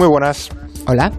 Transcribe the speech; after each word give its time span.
Muy 0.00 0.08
buenas. 0.08 0.48
Hola. 0.86 1.12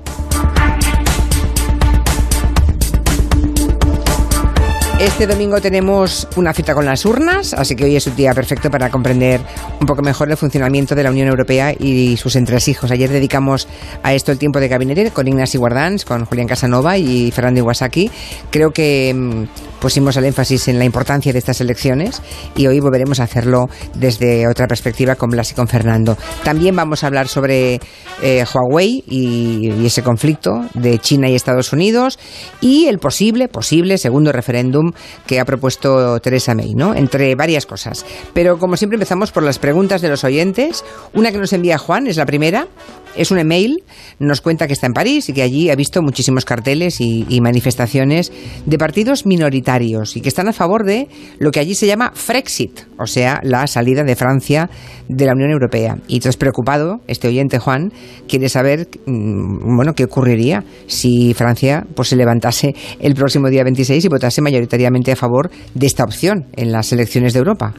Este 5.02 5.26
domingo 5.26 5.60
tenemos 5.60 6.28
una 6.36 6.54
cita 6.54 6.76
con 6.76 6.86
las 6.86 7.06
urnas, 7.08 7.56
así 7.56 7.76
que 7.76 7.86
hoy 7.86 7.96
es 7.96 8.06
un 8.06 8.16
día 8.16 8.36
perfecto 8.36 8.70
para 8.70 8.92
comprender 8.92 9.42
un 9.80 9.88
poco 9.88 10.04
mejor 10.04 10.30
el 10.30 10.38
funcionamiento 10.38 10.94
de 10.94 11.02
la 11.02 11.10
Unión 11.10 11.28
Europea 11.28 11.74
y 11.74 12.18
sus 12.18 12.36
entresijos. 12.36 12.92
Ayer 12.92 13.10
dedicamos 13.10 13.68
a 14.04 14.14
esto 14.14 14.32
el 14.32 14.38
tiempo 14.38 14.60
de 14.60 14.68
gabinete 14.68 15.10
con 15.10 15.28
Ignacio 15.28 15.60
Guardans, 15.60 16.06
con 16.06 16.26
Julián 16.26 16.48
Casanova 16.48 17.00
y 17.00 17.32
Fernando 17.32 17.62
Iwasaki. 17.62 18.12
Creo 18.52 18.70
que 18.70 19.12
mm, 19.16 19.80
pusimos 19.82 20.18
el 20.18 20.26
énfasis 20.26 20.68
en 20.68 20.78
la 20.78 20.86
importancia 20.86 21.34
de 21.34 21.40
estas 21.40 21.62
elecciones 21.62 22.22
y 22.56 22.68
hoy 22.68 22.80
volveremos 22.80 23.20
a 23.22 23.24
hacerlo 23.24 23.70
desde 23.96 24.48
otra 24.48 24.68
perspectiva 24.68 25.16
con 25.16 25.32
Blas 25.32 25.50
y 25.50 25.56
con 25.56 25.68
Fernando. 25.68 26.16
También 26.44 26.76
vamos 26.76 27.04
a 27.04 27.08
hablar 27.08 27.28
sobre 27.28 27.80
eh, 28.22 28.46
Huawei 28.54 29.04
y, 29.08 29.72
y 29.82 29.86
ese 29.88 30.04
conflicto 30.04 30.64
de 30.76 31.00
China 31.00 31.28
y 31.28 31.34
Estados 31.34 31.74
Unidos 31.74 32.20
y 32.62 32.86
el 32.86 33.00
posible, 33.00 33.48
posible 33.48 33.98
segundo 33.98 34.32
referéndum 34.32 34.91
que 35.26 35.40
ha 35.40 35.46
propuesto 35.46 36.20
Teresa 36.20 36.56
May, 36.56 36.76
¿no? 36.76 36.94
Entre 36.96 37.36
varias 37.36 37.66
cosas. 37.66 38.06
Pero 38.34 38.60
como 38.60 38.78
siempre 38.78 38.96
empezamos 38.96 39.32
por 39.32 39.44
las 39.44 39.60
preguntas 39.60 40.02
de 40.02 40.10
los 40.10 40.24
oyentes. 40.24 40.84
Una 41.14 41.32
que 41.32 41.38
nos 41.38 41.54
envía 41.54 41.78
Juan 41.78 42.08
es 42.08 42.18
la 42.18 42.26
primera. 42.26 42.68
Es 43.16 43.30
un 43.30 43.40
email, 43.40 43.84
nos 44.20 44.40
cuenta 44.40 44.68
que 44.68 44.74
está 44.74 44.88
en 44.88 44.94
París 44.94 45.28
y 45.28 45.34
que 45.34 45.42
allí 45.42 45.70
ha 45.70 45.76
visto 45.76 46.02
muchísimos 46.02 46.46
carteles 46.46 47.02
y, 47.02 47.42
manifestaciones 47.42 48.32
de 48.66 48.78
partidos 48.78 49.26
minoritarios 49.26 50.16
y 50.16 50.22
que 50.22 50.30
están 50.30 50.48
a 50.48 50.54
favor 50.54 50.86
de 50.86 51.08
lo 51.40 51.52
que 51.52 51.60
allí 51.60 51.74
se 51.74 51.88
llama 51.88 52.12
Frexit, 52.14 52.82
o 53.00 53.08
sea, 53.08 53.40
la 53.44 53.66
salida 53.66 54.04
de 54.04 54.16
Francia 54.16 54.70
de 55.10 55.26
la 55.26 55.34
Unión 55.34 55.52
Europea. 55.52 55.98
Y 56.08 56.16
entonces 56.16 56.38
preocupado, 56.38 57.02
este 57.08 57.28
oyente 57.28 57.58
Juan 57.58 57.92
quiere 58.28 58.48
saber, 58.48 58.88
mm, 59.06 59.76
bueno, 59.76 59.94
qué 59.94 60.04
ocurriría 60.04 60.64
si 60.88 61.34
Francia 61.34 61.86
pues 61.96 62.10
se 62.10 62.16
levantase 62.16 62.76
el 63.00 63.16
próximo 63.16 63.50
día 63.50 63.64
26 63.64 64.06
y 64.06 64.08
votase 64.08 64.42
mayoritariamente 64.42 65.12
a 65.12 65.16
favor 65.16 65.50
de 65.74 65.88
esta 65.88 66.04
opción 66.04 66.46
en 66.56 66.72
las 66.72 66.94
elecciones 66.94 67.34
de 67.34 67.40
Europa. 67.40 67.74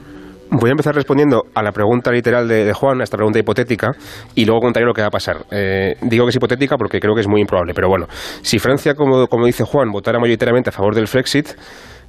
Voy 0.54 0.68
a 0.68 0.72
empezar 0.72 0.94
respondiendo 0.94 1.44
a 1.54 1.62
la 1.62 1.72
pregunta 1.72 2.12
literal 2.12 2.46
de, 2.46 2.66
de 2.66 2.72
Juan, 2.74 3.00
a 3.00 3.04
esta 3.04 3.16
pregunta 3.16 3.38
hipotética, 3.38 3.92
y 4.34 4.44
luego 4.44 4.60
contaré 4.60 4.84
lo 4.84 4.92
que 4.92 5.00
va 5.00 5.06
a 5.06 5.10
pasar. 5.10 5.46
Eh, 5.50 5.94
digo 6.02 6.26
que 6.26 6.28
es 6.28 6.36
hipotética 6.36 6.76
porque 6.76 7.00
creo 7.00 7.14
que 7.14 7.22
es 7.22 7.28
muy 7.28 7.40
improbable, 7.40 7.72
pero 7.74 7.88
bueno, 7.88 8.06
si 8.42 8.58
Francia, 8.58 8.94
como, 8.94 9.28
como 9.28 9.46
dice 9.46 9.64
Juan, 9.64 9.90
votara 9.90 10.18
mayoritariamente 10.18 10.68
a 10.68 10.72
favor 10.72 10.94
del 10.94 11.06
Frexit, 11.06 11.48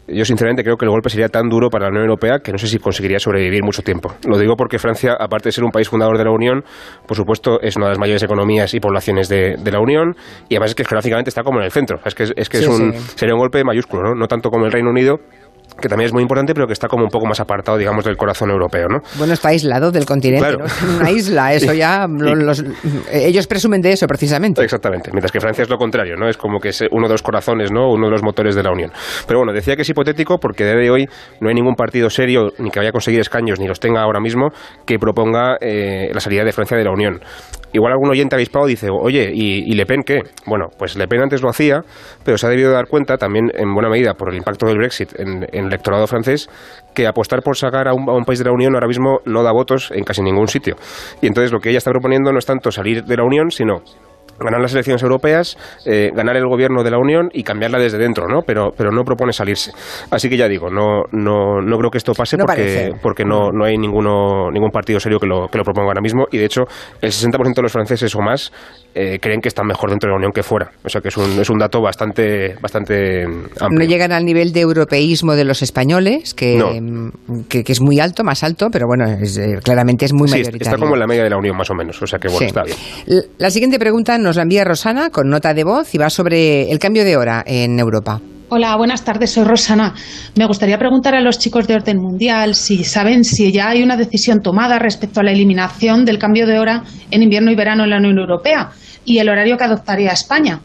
yo 0.07 0.25
sinceramente 0.25 0.63
creo 0.63 0.75
que 0.75 0.83
el 0.83 0.91
golpe 0.91 1.09
sería 1.09 1.29
tan 1.29 1.47
duro 1.47 1.69
para 1.69 1.85
la 1.85 1.91
Unión 1.91 2.03
Europea 2.03 2.39
que 2.43 2.51
no 2.51 2.57
sé 2.57 2.67
si 2.67 2.77
conseguiría 2.77 3.19
sobrevivir 3.19 3.63
mucho 3.63 3.81
tiempo. 3.81 4.13
Lo 4.27 4.37
digo 4.37 4.55
porque 4.57 4.77
Francia, 4.77 5.15
aparte 5.17 5.47
de 5.47 5.53
ser 5.53 5.63
un 5.63 5.71
país 5.71 5.87
fundador 5.87 6.17
de 6.17 6.25
la 6.25 6.31
Unión, 6.31 6.65
por 7.07 7.15
supuesto 7.15 7.61
es 7.61 7.77
una 7.77 7.85
de 7.85 7.91
las 7.91 7.99
mayores 7.99 8.21
economías 8.21 8.73
y 8.73 8.81
poblaciones 8.81 9.29
de, 9.29 9.55
de 9.57 9.71
la 9.71 9.79
Unión 9.79 10.15
y 10.49 10.55
además 10.55 10.71
es 10.71 10.75
que 10.75 10.83
geográficamente 10.83 11.29
está 11.29 11.43
como 11.43 11.59
en 11.59 11.65
el 11.65 11.71
centro. 11.71 11.99
Es 12.03 12.15
que, 12.15 12.23
es, 12.35 12.49
que 12.49 12.57
Sí, 12.57 12.63
es 12.65 12.69
un, 12.69 12.91
sí. 12.91 13.13
sería 13.15 13.33
un 13.33 13.39
golpe 13.39 13.63
mayúsculo, 13.63 14.03
¿no? 14.03 14.13
no 14.15 14.27
tanto 14.27 14.49
como 14.49 14.65
el 14.65 14.73
Reino 14.73 14.89
Unido 14.89 15.19
que 15.79 15.89
también 15.89 16.07
es 16.07 16.13
muy 16.13 16.21
importante, 16.21 16.53
pero 16.53 16.67
que 16.67 16.73
está 16.73 16.87
como 16.87 17.03
un 17.03 17.09
poco 17.09 17.25
más 17.25 17.39
apartado, 17.39 17.77
digamos, 17.77 18.05
del 18.05 18.15
corazón 18.17 18.49
europeo, 18.51 18.87
¿no? 18.87 18.99
Bueno, 19.17 19.33
está 19.33 19.49
aislado 19.49 19.91
del 19.91 20.05
continente, 20.05 20.47
Claro. 20.55 20.65
una 20.99 21.11
isla, 21.11 21.53
eso 21.53 21.73
ya, 21.73 22.07
lo- 22.07 22.35
los- 22.35 22.63
ellos 23.11 23.47
presumen 23.47 23.81
de 23.81 23.91
eso 23.93 24.07
precisamente. 24.07 24.63
Exactamente, 24.63 25.09
mientras 25.11 25.31
que 25.31 25.39
Francia 25.39 25.63
es 25.63 25.69
lo 25.69 25.77
contrario, 25.77 26.15
¿no? 26.17 26.27
Es 26.29 26.37
como 26.37 26.59
que 26.59 26.69
es 26.69 26.83
uno 26.91 27.07
de 27.07 27.13
los 27.13 27.21
corazones, 27.23 27.71
¿no? 27.71 27.89
Uno 27.91 28.05
de 28.07 28.11
los 28.11 28.23
motores 28.23 28.55
de 28.55 28.63
la 28.63 28.71
Unión. 28.71 28.91
Pero 29.27 29.39
bueno, 29.39 29.53
decía 29.53 29.75
que 29.75 29.81
es 29.81 29.89
hipotético 29.89 30.37
porque 30.39 30.63
a 30.63 30.67
día 30.67 30.75
de 30.75 30.89
hoy 30.91 31.09
no 31.41 31.49
hay 31.49 31.55
ningún 31.55 31.75
partido 31.75 32.09
serio, 32.09 32.51
ni 32.59 32.69
que 32.69 32.79
vaya 32.79 32.89
a 32.89 32.93
conseguir 32.93 33.19
escaños, 33.19 33.59
ni 33.59 33.67
los 33.67 33.79
tenga 33.79 34.01
ahora 34.01 34.19
mismo, 34.19 34.49
que 34.85 34.99
proponga 34.99 35.57
eh, 35.59 36.09
la 36.13 36.19
salida 36.19 36.43
de 36.43 36.51
Francia 36.51 36.77
de 36.77 36.83
la 36.83 36.91
Unión. 36.91 37.19
Igual 37.73 37.91
algún 37.91 38.09
oyente 38.09 38.35
avispado 38.35 38.65
dice, 38.67 38.87
oye, 38.89 39.31
¿y, 39.33 39.69
¿y 39.69 39.73
Le 39.73 39.85
Pen 39.85 40.03
qué? 40.05 40.21
Bueno, 40.45 40.67
pues 40.77 40.95
Le 40.95 41.07
Pen 41.07 41.21
antes 41.21 41.41
lo 41.41 41.49
hacía, 41.49 41.81
pero 42.23 42.37
se 42.37 42.45
ha 42.45 42.49
debido 42.49 42.71
dar 42.71 42.87
cuenta 42.87 43.17
también, 43.17 43.49
en 43.53 43.73
buena 43.73 43.89
medida, 43.89 44.13
por 44.13 44.29
el 44.29 44.37
impacto 44.37 44.67
del 44.67 44.77
Brexit 44.77 45.19
en, 45.19 45.43
en 45.51 45.65
el 45.65 45.65
electorado 45.65 46.05
francés, 46.07 46.49
que 46.93 47.07
apostar 47.07 47.41
por 47.41 47.57
sacar 47.57 47.87
a 47.87 47.93
un, 47.93 48.07
a 48.09 48.13
un 48.13 48.25
país 48.25 48.39
de 48.39 48.45
la 48.45 48.51
Unión 48.51 48.75
ahora 48.75 48.87
mismo 48.87 49.19
no 49.25 49.43
da 49.43 49.51
votos 49.51 49.91
en 49.91 50.03
casi 50.03 50.21
ningún 50.21 50.47
sitio. 50.47 50.75
Y 51.21 51.27
entonces 51.27 51.51
lo 51.51 51.59
que 51.59 51.69
ella 51.69 51.79
está 51.79 51.91
proponiendo 51.91 52.31
no 52.31 52.37
es 52.37 52.45
tanto 52.45 52.71
salir 52.71 53.03
de 53.03 53.17
la 53.17 53.23
Unión, 53.23 53.49
sino 53.49 53.81
ganar 54.39 54.61
las 54.61 54.73
elecciones 54.73 55.01
europeas, 55.03 55.57
eh, 55.85 56.11
ganar 56.13 56.35
el 56.37 56.45
gobierno 56.47 56.83
de 56.83 56.91
la 56.91 56.97
Unión 56.97 57.29
y 57.33 57.43
cambiarla 57.43 57.79
desde 57.79 57.97
dentro, 57.97 58.27
¿no? 58.27 58.41
Pero, 58.41 58.71
pero 58.75 58.91
no 58.91 59.03
propone 59.03 59.33
salirse. 59.33 59.71
Así 60.11 60.29
que 60.29 60.37
ya 60.37 60.47
digo, 60.47 60.69
no, 60.69 61.03
no, 61.11 61.61
no 61.61 61.77
creo 61.77 61.91
que 61.91 61.97
esto 61.97 62.13
pase 62.13 62.37
No 62.37 62.45
porque, 62.45 62.61
parece. 62.61 62.91
porque 63.01 63.25
no, 63.25 63.51
no 63.51 63.65
hay 63.65 63.77
ninguno, 63.77 64.51
ningún 64.51 64.71
partido 64.71 64.99
serio 64.99 65.19
que 65.19 65.27
lo, 65.27 65.47
que 65.47 65.57
lo 65.57 65.63
proponga 65.63 65.87
ahora 65.89 66.01
mismo 66.01 66.25
y 66.31 66.37
de 66.37 66.45
hecho 66.45 66.63
el 67.01 67.11
60% 67.11 67.53
de 67.55 67.61
los 67.61 67.71
franceses 67.71 68.15
o 68.15 68.21
más 68.21 68.51
eh, 68.95 69.17
creen 69.19 69.41
que 69.41 69.47
están 69.49 69.65
mejor 69.67 69.89
dentro 69.89 70.07
de 70.07 70.11
la 70.11 70.17
Unión 70.17 70.31
que 70.31 70.43
fuera. 70.43 70.71
O 70.83 70.89
sea 70.89 71.01
que 71.01 71.07
es 71.09 71.17
un, 71.17 71.39
es 71.39 71.49
un 71.49 71.57
dato 71.57 71.81
bastante, 71.81 72.55
bastante 72.61 73.23
amplio. 73.23 73.79
No 73.79 73.85
llegan 73.85 74.11
al 74.11 74.23
nivel 74.25 74.53
de 74.53 74.61
europeísmo 74.61 75.35
de 75.35 75.43
los 75.45 75.61
españoles, 75.61 76.33
que, 76.33 76.57
No. 76.57 77.11
que, 77.49 77.63
que 77.63 77.71
es 77.71 77.81
muy 77.81 77.99
alto, 77.99 78.23
más 78.23 78.43
alto, 78.43 78.67
pero 78.71 78.85
bueno, 78.87 79.05
es, 79.21 79.37
eh, 79.37 79.59
claramente 79.63 80.05
es 80.05 80.13
muy 80.13 80.27
Sí, 80.27 80.35
mayoritario. 80.35 80.61
está 80.67 80.77
como 80.77 80.93
en 80.95 80.99
la 80.99 81.07
media 81.07 81.23
de 81.23 81.29
la 81.29 81.37
Unión 81.37 81.57
más 81.57 81.69
o 81.69 81.73
menos, 81.75 82.01
o 82.01 82.07
sea 82.07 82.19
que 82.19 82.27
bueno, 82.27 82.39
Sí. 82.39 82.45
está 82.45 82.63
bien. 82.63 82.77
La 83.37 83.49
siguiente 83.49 83.79
pregunta 83.79 84.17
nos 84.17 84.35
la 84.35 84.43
envía 84.43 84.63
Rosana 84.63 85.09
con 85.09 85.29
nota 85.29 85.53
de 85.53 85.63
voz 85.63 85.93
y 85.95 85.97
va 85.97 86.09
sobre 86.09 86.71
el 86.71 86.79
cambio 86.79 87.03
de 87.03 87.17
hora 87.17 87.43
en 87.45 87.79
Europa. 87.79 88.21
Hola, 88.55 88.75
buenas 88.75 89.03
tardes, 89.03 89.31
soy 89.31 89.45
Rosana. 89.45 89.95
Me 90.35 90.45
gustaría 90.45 90.77
preguntar 90.77 91.15
a 91.15 91.21
los 91.21 91.39
chicos 91.39 91.65
de 91.65 91.73
Orden 91.73 91.97
Mundial 91.97 92.53
si 92.53 92.83
saben 92.83 93.23
si 93.23 93.51
ya 93.51 93.69
hay 93.69 93.81
una 93.81 93.97
decisión 93.97 94.43
tomada 94.43 94.77
respecto 94.77 95.19
a 95.19 95.23
la 95.23 95.31
eliminación 95.31 96.05
del 96.05 96.19
cambio 96.19 96.45
de 96.45 96.59
hora 96.59 96.83
en 97.09 97.23
invierno 97.23 97.49
y 97.49 97.55
verano 97.55 97.83
en 97.83 97.89
la 97.89 97.97
Unión 97.97 98.19
Europea 98.19 98.69
y 99.05 99.17
el 99.17 99.29
horario 99.29 99.57
que 99.57 99.63
adoptaría 99.63 100.11
España. 100.11 100.59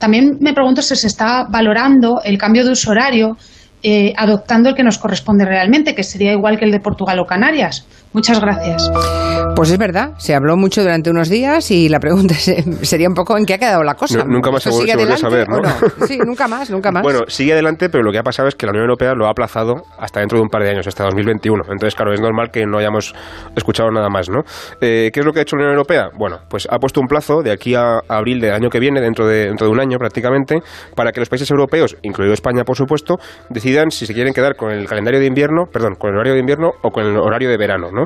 También 0.00 0.38
me 0.40 0.52
pregunto 0.52 0.82
si 0.82 0.96
se 0.96 1.06
está 1.06 1.46
valorando 1.48 2.20
el 2.24 2.38
cambio 2.38 2.64
de 2.64 2.72
uso 2.72 2.90
horario 2.90 3.36
eh, 3.84 4.12
adoptando 4.16 4.70
el 4.70 4.74
que 4.74 4.82
nos 4.82 4.98
corresponde 4.98 5.44
realmente, 5.44 5.94
que 5.94 6.02
sería 6.02 6.32
igual 6.32 6.58
que 6.58 6.64
el 6.64 6.72
de 6.72 6.80
Portugal 6.80 7.20
o 7.20 7.24
Canarias. 7.24 7.86
Muchas 8.12 8.40
gracias. 8.40 8.90
Pues 9.54 9.70
es 9.70 9.78
verdad, 9.78 10.12
se 10.18 10.34
habló 10.34 10.56
mucho 10.56 10.82
durante 10.82 11.10
unos 11.10 11.28
días 11.28 11.70
y 11.70 11.88
la 11.88 12.00
pregunta 12.00 12.34
se- 12.38 12.62
sería 12.84 13.08
un 13.08 13.14
poco 13.14 13.36
en 13.36 13.44
qué 13.44 13.54
ha 13.54 13.58
quedado 13.58 13.82
la 13.82 13.94
cosa. 13.94 14.24
Nu- 14.24 14.34
nunca 14.34 14.50
más 14.50 14.64
¿Esto 14.66 14.72
se 14.76 14.80
sigue 14.82 14.92
a 14.92 14.94
adelante 14.94 15.20
saber, 15.20 15.48
¿no? 15.48 15.58
o 15.58 16.06
Sí, 16.06 16.18
nunca 16.18 16.48
más, 16.48 16.70
nunca 16.70 16.90
más. 16.90 17.02
Bueno, 17.02 17.20
sigue 17.28 17.52
adelante, 17.52 17.88
pero 17.90 18.02
lo 18.04 18.10
que 18.12 18.18
ha 18.18 18.22
pasado 18.22 18.48
es 18.48 18.54
que 18.54 18.66
la 18.66 18.70
Unión 18.70 18.84
Europea 18.84 19.14
lo 19.14 19.26
ha 19.26 19.30
aplazado 19.30 19.82
hasta 19.98 20.20
dentro 20.20 20.38
de 20.38 20.42
un 20.42 20.48
par 20.48 20.62
de 20.62 20.70
años, 20.70 20.86
hasta 20.86 21.04
2021. 21.04 21.64
Entonces, 21.70 21.94
claro, 21.94 22.12
es 22.14 22.20
normal 22.20 22.50
que 22.50 22.66
no 22.66 22.78
hayamos 22.78 23.14
escuchado 23.56 23.90
nada 23.90 24.08
más, 24.08 24.28
¿no? 24.28 24.42
Eh, 24.80 25.10
¿Qué 25.12 25.20
es 25.20 25.26
lo 25.26 25.32
que 25.32 25.40
ha 25.40 25.42
hecho 25.42 25.56
la 25.56 25.62
Unión 25.62 25.72
Europea? 25.74 26.10
Bueno, 26.16 26.38
pues 26.48 26.66
ha 26.70 26.78
puesto 26.78 27.00
un 27.00 27.06
plazo 27.08 27.42
de 27.42 27.50
aquí 27.52 27.74
a 27.74 28.00
abril 28.08 28.40
del 28.40 28.52
año 28.52 28.70
que 28.70 28.78
viene, 28.80 29.00
dentro 29.00 29.26
de, 29.26 29.46
dentro 29.46 29.66
de 29.66 29.72
un 29.72 29.80
año 29.80 29.98
prácticamente, 29.98 30.60
para 30.94 31.12
que 31.12 31.20
los 31.20 31.28
países 31.28 31.50
europeos, 31.50 31.96
incluido 32.02 32.32
España, 32.32 32.64
por 32.64 32.76
supuesto, 32.76 33.16
decidan 33.50 33.90
si 33.90 34.06
se 34.06 34.14
quieren 34.14 34.32
quedar 34.32 34.56
con 34.56 34.70
el 34.70 34.86
calendario 34.86 35.20
de 35.20 35.26
invierno, 35.26 35.64
perdón, 35.72 35.96
con 35.96 36.10
el 36.10 36.16
horario 36.16 36.34
de 36.34 36.40
invierno 36.40 36.70
o 36.82 36.90
con 36.90 37.04
el 37.04 37.16
horario 37.16 37.48
de 37.50 37.56
verano, 37.56 37.88
¿no? 37.92 37.97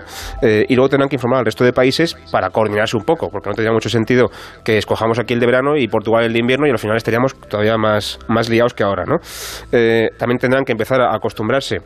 Eh, 0.42 0.64
y 0.68 0.74
luego 0.74 0.88
tendrán 0.88 1.08
que 1.08 1.16
informar 1.16 1.40
al 1.40 1.44
resto 1.44 1.64
de 1.64 1.72
países 1.72 2.16
para 2.30 2.50
coordinarse 2.50 2.96
un 2.96 3.04
poco, 3.04 3.28
porque 3.30 3.48
no 3.48 3.54
tendría 3.54 3.72
mucho 3.72 3.88
sentido 3.88 4.30
que 4.64 4.78
escojamos 4.78 5.18
aquí 5.18 5.34
el 5.34 5.40
de 5.40 5.46
verano 5.46 5.76
y 5.76 5.88
Portugal 5.88 6.24
el 6.24 6.32
de 6.32 6.38
invierno 6.38 6.66
y 6.66 6.70
al 6.70 6.78
final 6.78 6.96
estaríamos 6.96 7.34
todavía 7.48 7.76
más, 7.76 8.18
más 8.28 8.48
liados 8.48 8.74
que 8.74 8.82
ahora, 8.82 9.04
¿no? 9.04 9.16
Eh, 9.72 10.10
también 10.18 10.38
tendrán 10.38 10.64
que 10.64 10.72
empezar 10.72 11.00
a 11.00 11.14
acostumbrarse 11.14 11.80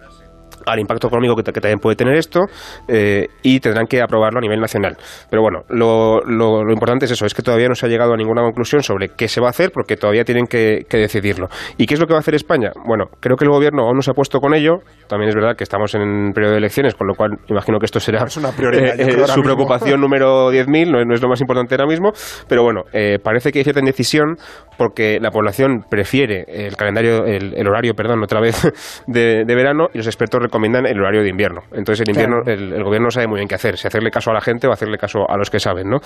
al 0.66 0.78
impacto 0.80 1.06
económico 1.06 1.34
que, 1.36 1.42
ta- 1.42 1.52
que 1.52 1.60
también 1.60 1.78
puede 1.78 1.96
tener 1.96 2.16
esto 2.16 2.40
eh, 2.88 3.28
y 3.42 3.60
tendrán 3.60 3.86
que 3.86 4.02
aprobarlo 4.02 4.38
a 4.38 4.42
nivel 4.42 4.60
nacional. 4.60 4.96
Pero 5.30 5.42
bueno, 5.42 5.60
lo, 5.68 6.20
lo- 6.22 6.64
lo 6.64 6.72
importante 6.72 7.04
es 7.06 7.12
eso, 7.12 7.24
es 7.24 7.34
que 7.34 7.42
todavía 7.42 7.68
no 7.68 7.74
se 7.74 7.86
ha 7.86 7.88
llegado 7.88 8.12
a 8.12 8.16
ninguna 8.16 8.42
conclusión 8.42 8.82
sobre 8.82 9.10
qué 9.16 9.28
se 9.28 9.40
va 9.40 9.46
a 9.46 9.50
hacer 9.50 9.70
porque 9.72 9.96
todavía 9.96 10.24
tienen 10.24 10.46
que, 10.46 10.84
que 10.88 10.98
decidirlo. 10.98 11.48
¿Y 11.78 11.86
qué 11.86 11.94
es 11.94 12.00
lo 12.00 12.06
que 12.06 12.12
va 12.12 12.18
a 12.18 12.20
hacer 12.20 12.34
España? 12.34 12.72
Bueno, 12.86 13.06
creo 13.20 13.36
que 13.36 13.44
el 13.44 13.50
gobierno 13.50 13.84
aún 13.84 13.96
no 13.96 14.02
se 14.02 14.10
ha 14.10 14.14
puesto 14.14 14.40
con 14.40 14.54
ello. 14.54 14.78
También 15.08 15.28
es 15.28 15.34
verdad 15.34 15.56
que 15.56 15.64
estamos 15.64 15.94
en 15.94 16.32
periodo 16.32 16.52
de 16.52 16.58
elecciones, 16.58 16.94
con 16.94 17.06
lo 17.06 17.14
cual 17.14 17.30
imagino 17.48 17.78
que 17.78 17.86
esto 17.86 18.00
será 18.00 18.24
Es 18.24 18.36
una 18.36 18.50
prioridad, 18.52 18.94
creo, 18.96 19.20
ahora 19.20 19.26
su 19.34 19.42
preocupación 19.42 20.00
número 20.00 20.50
10.000, 20.52 20.90
no, 20.90 21.04
no 21.04 21.14
es 21.14 21.22
lo 21.22 21.28
más 21.28 21.40
importante 21.40 21.74
ahora 21.74 21.86
mismo. 21.86 22.10
Pero 22.48 22.62
bueno, 22.64 22.82
eh, 22.92 23.18
parece 23.22 23.52
que 23.52 23.60
hay 23.60 23.64
cierta 23.64 23.80
indecisión 23.80 24.36
porque 24.76 25.18
la 25.20 25.30
población 25.30 25.84
prefiere 25.88 26.44
el 26.48 26.76
calendario, 26.76 27.24
el, 27.24 27.54
el 27.56 27.68
horario, 27.68 27.94
perdón, 27.94 28.22
otra 28.22 28.40
vez, 28.40 28.60
de, 29.06 29.44
de 29.46 29.54
verano 29.54 29.86
y 29.94 29.98
los 29.98 30.06
expertos 30.06 30.40
recomiendan 30.56 30.86
el 30.86 30.98
horario 30.98 31.22
de 31.22 31.28
invierno. 31.28 31.60
Entonces 31.72 32.00
el 32.00 32.08
invierno, 32.10 32.42
Claro. 32.42 32.58
el, 32.60 32.72
el 32.72 32.82
gobierno 32.82 33.06
no 33.06 33.10
sabe 33.10 33.26
muy 33.26 33.36
bien 33.36 33.48
qué 33.48 33.56
hacer, 33.56 33.76
si 33.76 33.86
hacerle 33.86 34.10
caso 34.10 34.30
a 34.30 34.34
la 34.34 34.40
gente 34.40 34.66
o 34.66 34.72
hacerle 34.72 34.96
caso 34.96 35.28
a 35.28 35.36
los 35.36 35.50
que 35.50 35.60
saben, 35.60 35.88
¿no? 35.90 35.98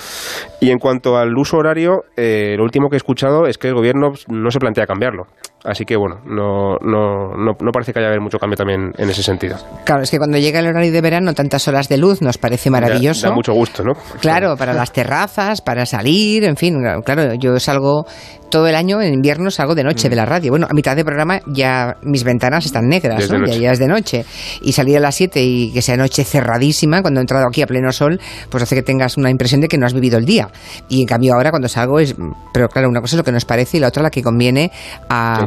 Y 0.60 0.70
en 0.70 0.78
cuanto 0.78 1.16
al 1.16 1.36
uso 1.36 1.56
horario, 1.58 2.02
eh, 2.16 2.54
lo 2.56 2.64
último 2.64 2.88
que 2.88 2.96
he 2.96 2.98
escuchado 2.98 3.46
es 3.46 3.58
que 3.58 3.68
el 3.68 3.74
gobierno 3.74 4.12
no 4.28 4.50
se 4.50 4.58
plantea 4.58 4.86
cambiarlo. 4.86 5.24
Así 5.64 5.84
que 5.84 5.96
bueno, 5.96 6.16
no, 6.24 6.76
no, 6.80 7.34
no, 7.34 7.72
parece 7.72 7.92
que 7.92 7.98
haya 7.98 8.08
haber 8.08 8.20
mucho 8.20 8.38
cambio 8.38 8.56
también 8.56 8.92
en 8.96 9.10
ese 9.10 9.22
sentido. 9.22 9.56
Claro, 9.84 10.02
es 10.02 10.10
que 10.10 10.16
cuando 10.16 10.38
llega 10.38 10.60
el 10.60 10.66
horario 10.66 10.90
de 10.90 11.00
verano, 11.02 11.34
tantas 11.34 11.68
horas 11.68 11.88
de 11.88 11.98
luz 11.98 12.22
nos 12.22 12.38
parece 12.38 12.70
maravilloso. 12.70 13.28
Da, 13.28 13.34
mucho 13.34 13.52
gusto, 13.52 13.84
¿no? 13.84 13.92
Claro, 14.20 14.56
para 14.56 14.72
las 14.72 14.90
terrazas, 14.92 15.60
para 15.60 15.84
salir, 15.84 16.44
en 16.44 16.56
fin, 16.56 16.78
claro, 17.04 17.34
yo 17.34 17.60
salgo 17.60 18.06
todo 18.50 18.66
el 18.66 18.74
año, 18.74 19.00
en 19.00 19.14
invierno 19.14 19.50
salgo 19.50 19.74
de 19.74 19.84
noche 19.84 20.08
de 20.08 20.16
la 20.16 20.26
mm. 20.26 20.28
radio. 20.28 20.50
Bueno, 20.50 20.66
a 20.68 20.74
mitad 20.74 20.96
de 20.96 21.04
programa 21.04 21.40
ya 21.46 21.96
mis 22.02 22.24
ventanas 22.24 22.66
están 22.66 22.88
negras, 22.88 23.30
¿no? 23.30 23.46
ya, 23.46 23.72
es 23.72 23.78
de 23.78 23.86
noche. 23.86 24.24
Y 24.60 24.72
salir 24.72 24.96
a 24.96 25.00
las 25.00 25.14
7 25.14 25.42
y 25.42 25.72
que 25.72 25.80
sea 25.80 25.96
noche 25.96 26.24
cerradísima, 26.24 27.00
cuando 27.00 27.20
he 27.20 27.22
entrado 27.22 27.46
aquí 27.46 27.62
a 27.62 27.66
pleno 27.66 27.92
sol, 27.92 28.20
pues 28.50 28.62
hace 28.62 28.74
que 28.74 28.82
tengas 28.82 29.16
una 29.16 29.30
impresión 29.30 29.60
de 29.60 29.68
que 29.68 29.78
no 29.78 29.86
has 29.86 29.94
vivido 29.94 30.18
el 30.18 30.24
día. 30.24 30.48
Y 30.88 31.02
en 31.02 31.06
cambio 31.06 31.34
ahora 31.34 31.50
cuando 31.50 31.68
salgo 31.68 32.00
es... 32.00 32.14
Pero 32.52 32.68
claro, 32.68 32.88
una 32.88 33.00
cosa 33.00 33.16
es 33.16 33.18
lo 33.18 33.24
que 33.24 33.32
nos 33.32 33.44
parece 33.44 33.76
y 33.76 33.80
la 33.80 33.88
otra 33.88 34.02
la 34.02 34.10
que 34.10 34.22
conviene 34.22 34.72
a, 35.08 35.46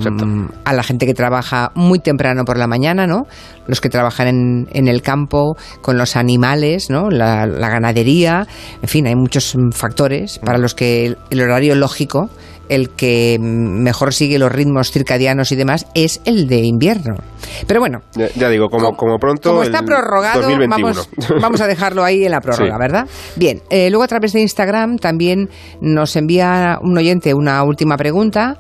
a 0.66 0.74
la 0.74 0.84
gente 0.84 1.06
que 1.06 1.14
trabaja 1.14 1.72
muy 1.76 2.00
temprano 2.00 2.46
por 2.46 2.58
la 2.58 2.68
mañana, 2.68 3.08
¿no? 3.08 3.28
Los 3.68 3.82
que 3.82 3.90
trabajan 3.90 4.28
en, 4.28 4.68
en 4.74 4.88
el 4.88 5.02
campo, 5.02 5.56
con 5.82 5.98
los 5.98 6.16
animales, 6.16 6.90
¿no? 6.90 7.10
La, 7.10 7.46
la, 7.46 7.70
ganadería, 7.70 8.48
en 8.82 8.90
fin, 8.90 9.08
hay 9.08 9.16
muchos 9.16 9.56
factores 9.72 10.40
para 10.40 10.58
los 10.58 10.76
que 10.76 11.16
el 11.30 11.42
horario 11.42 11.76
lógico 11.76 12.30
el 12.70 12.90
que 12.90 13.38
mejor 13.40 14.14
sigue 14.14 14.40
los 14.40 14.52
ritmos 14.52 14.92
circadianos 14.92 15.52
y 15.52 15.56
demás 15.56 15.86
es 15.94 16.22
el 16.26 16.48
de 16.48 16.60
invierno. 16.60 17.16
Pero 17.68 17.80
bueno. 17.80 18.00
Ya, 18.36 18.50
digo, 18.50 18.70
como, 18.70 18.96
como, 18.96 19.18
pronto. 19.20 19.50
Como 19.50 19.64
está 19.64 19.84
prorrogado, 19.84 20.48
vamos, 21.42 21.62
a 21.62 21.68
dejarlo 21.68 22.04
ahí 22.04 22.26
en 22.26 22.32
la 22.32 22.42
prórroga, 22.42 22.78
¿verdad? 22.78 23.08
Bien, 23.36 23.62
eh, 23.70 23.90
luego 23.90 24.04
a 24.04 24.08
través 24.08 24.34
de 24.34 24.42
Instagram 24.42 24.98
también 24.98 25.50
nos 25.82 26.16
envía 26.16 26.80
un 26.82 26.98
oyente 26.98 27.34
una 27.34 27.64
última 27.64 27.98
pregunta 27.98 28.58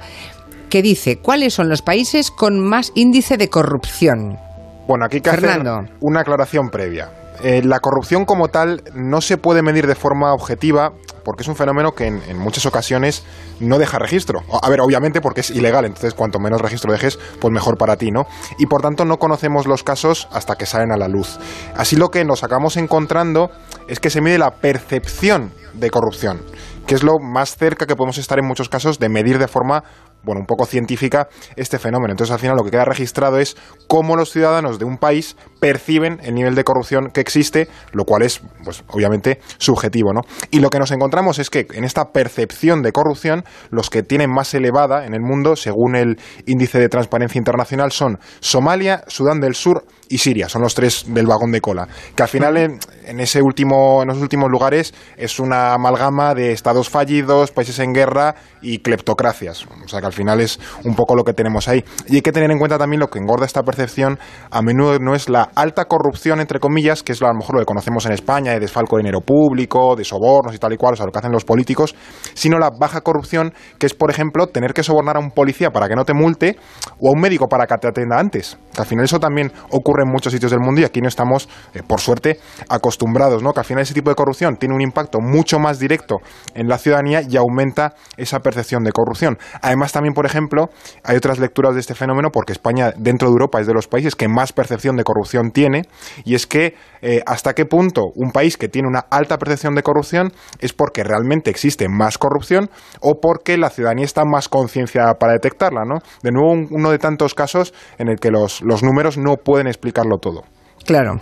que 0.73 0.81
dice: 0.81 1.19
¿Cuáles 1.19 1.53
son 1.53 1.69
los 1.69 1.83
países 1.83 2.31
con 2.31 2.59
más 2.59 2.93
índice 2.95 3.37
de 3.37 3.47
corrupción? 3.47 4.39
Bueno, 4.87 5.05
aquí 5.05 5.17
hay 5.17 5.21
que 5.21 5.29
hacer 5.29 5.61
una 5.99 6.21
aclaración 6.21 6.71
previa. 6.71 7.11
Eh, 7.43 7.61
la 7.63 7.79
corrupción 7.79 8.25
como 8.25 8.47
tal 8.47 8.81
no 8.95 9.21
se 9.21 9.37
puede 9.37 9.61
medir 9.61 9.85
de 9.85 9.93
forma 9.93 10.33
objetiva 10.33 10.91
porque 11.23 11.43
es 11.43 11.47
un 11.47 11.55
fenómeno 11.55 11.91
que 11.91 12.07
en, 12.07 12.37
muchas 12.39 12.65
ocasiones 12.65 13.23
no 13.59 13.77
deja 13.77 13.99
registro. 13.99 14.41
A 14.63 14.67
ver, 14.67 14.81
obviamente 14.81 15.21
porque 15.21 15.41
es 15.41 15.51
ilegal, 15.51 15.85
entonces 15.85 16.15
cuanto 16.15 16.39
menos 16.39 16.59
registro 16.59 16.91
dejes, 16.91 17.19
pues 17.39 17.53
mejor 17.53 17.77
para 17.77 17.95
ti, 17.95 18.09
¿no? 18.09 18.25
Y 18.57 18.65
por 18.65 18.81
tanto 18.81 19.05
no 19.05 19.17
conocemos 19.17 19.67
los 19.67 19.83
casos 19.83 20.27
hasta 20.31 20.55
que 20.55 20.65
salen 20.65 20.91
a 20.91 20.97
la 20.97 21.07
luz. 21.07 21.37
Así 21.75 21.95
lo 21.95 22.09
que 22.09 22.25
nos 22.25 22.43
acabamos 22.43 22.77
encontrando 22.77 23.51
es 23.87 23.99
que 23.99 24.09
se 24.09 24.21
mide 24.21 24.39
la 24.39 24.55
percepción 24.55 25.51
de 25.75 25.91
corrupción, 25.91 26.41
que 26.87 26.95
es 26.95 27.03
lo 27.03 27.19
más 27.19 27.57
cerca 27.57 27.85
que 27.85 27.95
podemos 27.95 28.17
estar 28.17 28.39
en 28.39 28.47
muchos 28.47 28.69
casos 28.69 28.97
de 28.97 29.09
medir 29.09 29.37
de 29.37 29.47
forma 29.47 29.83
bueno, 30.23 30.41
un 30.41 30.47
poco 30.47 30.65
científica 30.65 31.27
este 31.55 31.79
fenómeno. 31.79 32.11
Entonces, 32.11 32.33
al 32.33 32.39
final 32.39 32.55
lo 32.57 32.63
que 32.63 32.71
queda 32.71 32.85
registrado 32.85 33.39
es 33.39 33.55
cómo 33.87 34.15
los 34.15 34.31
ciudadanos 34.31 34.79
de 34.79 34.85
un 34.85 34.97
país 34.97 35.35
perciben 35.59 36.19
el 36.23 36.33
nivel 36.35 36.55
de 36.55 36.63
corrupción 36.63 37.09
que 37.13 37.21
existe, 37.21 37.67
lo 37.91 38.05
cual 38.05 38.23
es, 38.23 38.41
pues, 38.63 38.83
obviamente, 38.87 39.39
subjetivo, 39.57 40.13
¿no? 40.13 40.21
Y 40.51 40.59
lo 40.59 40.69
que 40.69 40.79
nos 40.79 40.91
encontramos 40.91 41.39
es 41.39 41.49
que 41.49 41.67
en 41.73 41.83
esta 41.83 42.11
percepción 42.11 42.81
de 42.81 42.91
corrupción, 42.91 43.43
los 43.69 43.89
que 43.89 44.03
tienen 44.03 44.31
más 44.31 44.53
elevada 44.53 45.05
en 45.05 45.13
el 45.13 45.21
mundo, 45.21 45.55
según 45.55 45.95
el 45.95 46.19
índice 46.45 46.79
de 46.79 46.89
transparencia 46.89 47.39
internacional, 47.39 47.91
son 47.91 48.19
Somalia, 48.39 49.03
Sudán 49.07 49.39
del 49.39 49.55
Sur 49.55 49.85
y 50.13 50.19
Siria. 50.19 50.47
Son 50.47 50.61
los 50.61 50.75
tres 50.75 51.05
del 51.07 51.25
vagón 51.25 51.51
de 51.51 51.59
cola. 51.59 51.87
Que 52.15 52.21
al 52.21 52.29
final, 52.29 52.55
en, 52.55 53.19
ese 53.19 53.41
último, 53.41 54.03
en 54.03 54.09
los 54.09 54.19
últimos 54.19 54.47
lugares, 54.47 54.93
es 55.17 55.39
una 55.39 55.73
amalgama 55.73 56.35
de 56.35 56.51
estados 56.51 56.87
fallidos, 56.87 57.49
países 57.49 57.79
en 57.79 57.93
guerra 57.93 58.35
y 58.61 58.77
cleptocracias. 58.79 59.65
O 59.65 59.87
sea 59.87 60.01
que 60.01 60.05
al 60.05 60.13
final 60.13 60.39
es 60.39 60.59
un 60.83 60.95
poco 60.95 61.15
lo 61.15 61.23
que 61.23 61.33
tenemos 61.33 61.67
ahí. 61.67 61.83
Y 62.07 62.17
hay 62.17 62.21
que 62.21 62.31
tener 62.31 62.51
en 62.51 62.59
cuenta 62.59 62.77
también 62.77 62.99
lo 62.99 63.07
que 63.07 63.17
engorda 63.17 63.47
esta 63.47 63.63
percepción, 63.63 64.19
a 64.51 64.61
menudo 64.61 64.99
no 64.99 65.15
es 65.15 65.29
la 65.29 65.49
alta 65.55 65.85
corrupción, 65.85 66.39
entre 66.39 66.59
comillas, 66.59 67.01
que 67.01 67.13
es 67.13 67.21
a 67.23 67.29
lo 67.29 67.33
mejor 67.33 67.55
lo 67.55 67.61
que 67.61 67.65
conocemos 67.65 68.05
en 68.05 68.11
España, 68.11 68.51
de 68.51 68.59
desfalco 68.59 68.97
de 68.97 69.01
dinero 69.01 69.21
público, 69.21 69.95
de 69.95 70.03
sobornos 70.03 70.53
y 70.53 70.59
tal 70.59 70.73
y 70.73 70.77
cual, 70.77 70.93
o 70.93 70.95
sea, 70.95 71.07
lo 71.07 71.11
que 71.11 71.17
hacen 71.17 71.31
los 71.31 71.43
políticos, 71.43 71.95
sino 72.35 72.59
la 72.59 72.69
baja 72.79 73.01
corrupción, 73.01 73.51
que 73.79 73.87
es, 73.87 73.95
por 73.95 74.11
ejemplo, 74.11 74.45
tener 74.45 74.75
que 74.75 74.83
sobornar 74.83 75.17
a 75.17 75.19
un 75.19 75.31
policía 75.31 75.71
para 75.71 75.87
que 75.87 75.95
no 75.95 76.05
te 76.05 76.13
multe 76.13 76.55
o 76.99 77.09
a 77.09 77.11
un 77.15 77.19
médico 77.19 77.47
para 77.47 77.65
que 77.65 77.75
te 77.77 77.87
atienda 77.87 78.19
antes. 78.19 78.59
Al 78.77 78.85
final 78.85 79.05
eso 79.05 79.19
también 79.19 79.51
ocurre 79.71 80.02
en 80.03 80.11
muchos 80.11 80.33
sitios 80.33 80.51
del 80.51 80.59
mundo 80.59 80.81
y 80.81 80.83
aquí 80.83 81.01
no 81.01 81.07
estamos, 81.07 81.49
eh, 81.73 81.81
por 81.85 81.99
suerte, 81.99 82.39
acostumbrados, 82.69 83.43
¿no? 83.43 83.53
Que 83.53 83.59
al 83.59 83.65
final 83.65 83.83
ese 83.83 83.93
tipo 83.93 84.09
de 84.09 84.15
corrupción 84.15 84.57
tiene 84.57 84.75
un 84.75 84.81
impacto 84.81 85.19
mucho 85.19 85.59
más 85.59 85.79
directo 85.79 86.17
en 86.53 86.67
la 86.67 86.77
ciudadanía 86.77 87.21
y 87.21 87.37
aumenta 87.37 87.93
esa 88.17 88.39
percepción 88.39 88.83
de 88.83 88.91
corrupción. 88.91 89.37
Además, 89.61 89.91
también 89.91 90.13
por 90.13 90.25
ejemplo, 90.25 90.69
hay 91.03 91.17
otras 91.17 91.39
lecturas 91.39 91.73
de 91.73 91.79
este 91.79 91.95
fenómeno 91.95 92.29
porque 92.31 92.53
España, 92.53 92.91
dentro 92.97 93.27
de 93.27 93.33
Europa, 93.33 93.59
es 93.59 93.67
de 93.67 93.73
los 93.73 93.87
países 93.87 94.15
que 94.15 94.27
más 94.27 94.53
percepción 94.53 94.95
de 94.95 95.03
corrupción 95.03 95.51
tiene, 95.51 95.83
y 96.25 96.35
es 96.35 96.47
que 96.47 96.75
eh, 97.01 97.21
hasta 97.25 97.53
qué 97.53 97.65
punto 97.65 98.03
un 98.15 98.31
país 98.31 98.57
que 98.57 98.69
tiene 98.69 98.87
una 98.87 99.05
alta 99.09 99.37
percepción 99.37 99.75
de 99.75 99.83
corrupción 99.83 100.31
es 100.59 100.73
porque 100.73 101.03
realmente 101.03 101.49
existe 101.49 101.89
más 101.89 102.17
corrupción 102.17 102.69
o 103.01 103.19
porque 103.21 103.57
la 103.57 103.69
ciudadanía 103.69 104.05
está 104.05 104.23
más 104.25 104.49
concienciada 104.49 105.15
para 105.15 105.33
detectarla, 105.33 105.83
¿no? 105.85 105.99
De 106.21 106.31
nuevo, 106.31 106.53
uno 106.69 106.91
de 106.91 106.99
tantos 106.99 107.33
casos 107.35 107.73
en 107.97 108.09
el 108.09 108.19
que 108.19 108.31
los, 108.31 108.61
los 108.61 108.83
números 108.83 109.17
no 109.17 109.35
pueden 109.37 109.67
explicarlo 109.83 110.17
todo. 110.17 110.43
Claro. 110.85 111.21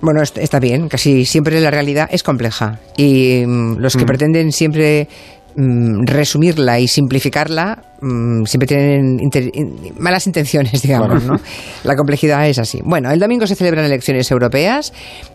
Bueno, 0.00 0.22
está 0.22 0.60
bien. 0.60 0.88
Casi 0.88 1.24
siempre 1.24 1.60
la 1.60 1.70
realidad 1.70 2.08
es 2.10 2.22
compleja. 2.22 2.80
Y 2.96 3.44
mm, 3.46 3.78
los 3.78 3.96
que 3.96 4.04
mm. 4.04 4.06
pretenden 4.06 4.52
siempre 4.52 5.08
mm, 5.56 6.06
resumirla 6.06 6.80
y 6.80 6.88
simplificarla 6.88 7.93
Mm, 8.04 8.44
siempre 8.44 8.66
tienen 8.66 9.18
malas 9.98 10.26
intenciones, 10.26 10.82
digamos, 10.82 11.24
¿no? 11.24 11.40
La 11.84 11.96
complejidad 11.96 12.46
es 12.46 12.58
así. 12.58 12.82
Bueno, 12.84 13.10
el 13.10 13.18
domingo 13.18 13.46
se 13.46 13.54
celebran 13.54 13.86
elecciones 13.86 14.30
europeas 14.30 14.92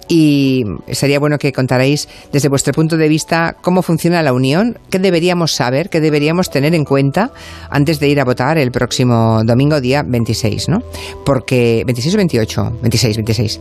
y 0.08 0.64
sería 0.92 1.20
bueno 1.20 1.40
que 1.40 1.52
contarais 1.52 2.08
desde 2.32 2.48
vuestro 2.48 2.74
punto 2.74 2.96
de 2.96 3.08
vista 3.08 3.56
cómo 3.62 3.82
funciona 3.82 4.22
la 4.22 4.34
Unión, 4.34 4.78
qué 4.92 5.00
deberíamos 5.00 5.54
saber, 5.54 5.90
qué 5.90 6.00
deberíamos 6.00 6.52
tener 6.52 6.76
en 6.76 6.84
cuenta 6.84 7.32
antes 7.72 8.00
de 8.00 8.08
ir 8.08 8.20
a 8.20 8.26
votar 8.26 8.60
el 8.60 8.72
próximo 8.72 9.42
domingo, 9.44 9.82
día 9.82 10.04
26, 10.06 10.70
¿no? 10.70 10.80
Porque, 11.26 11.84
¿26 11.88 12.14
o 12.14 12.18
28? 12.18 12.72
26, 12.82 13.18
26. 13.18 13.60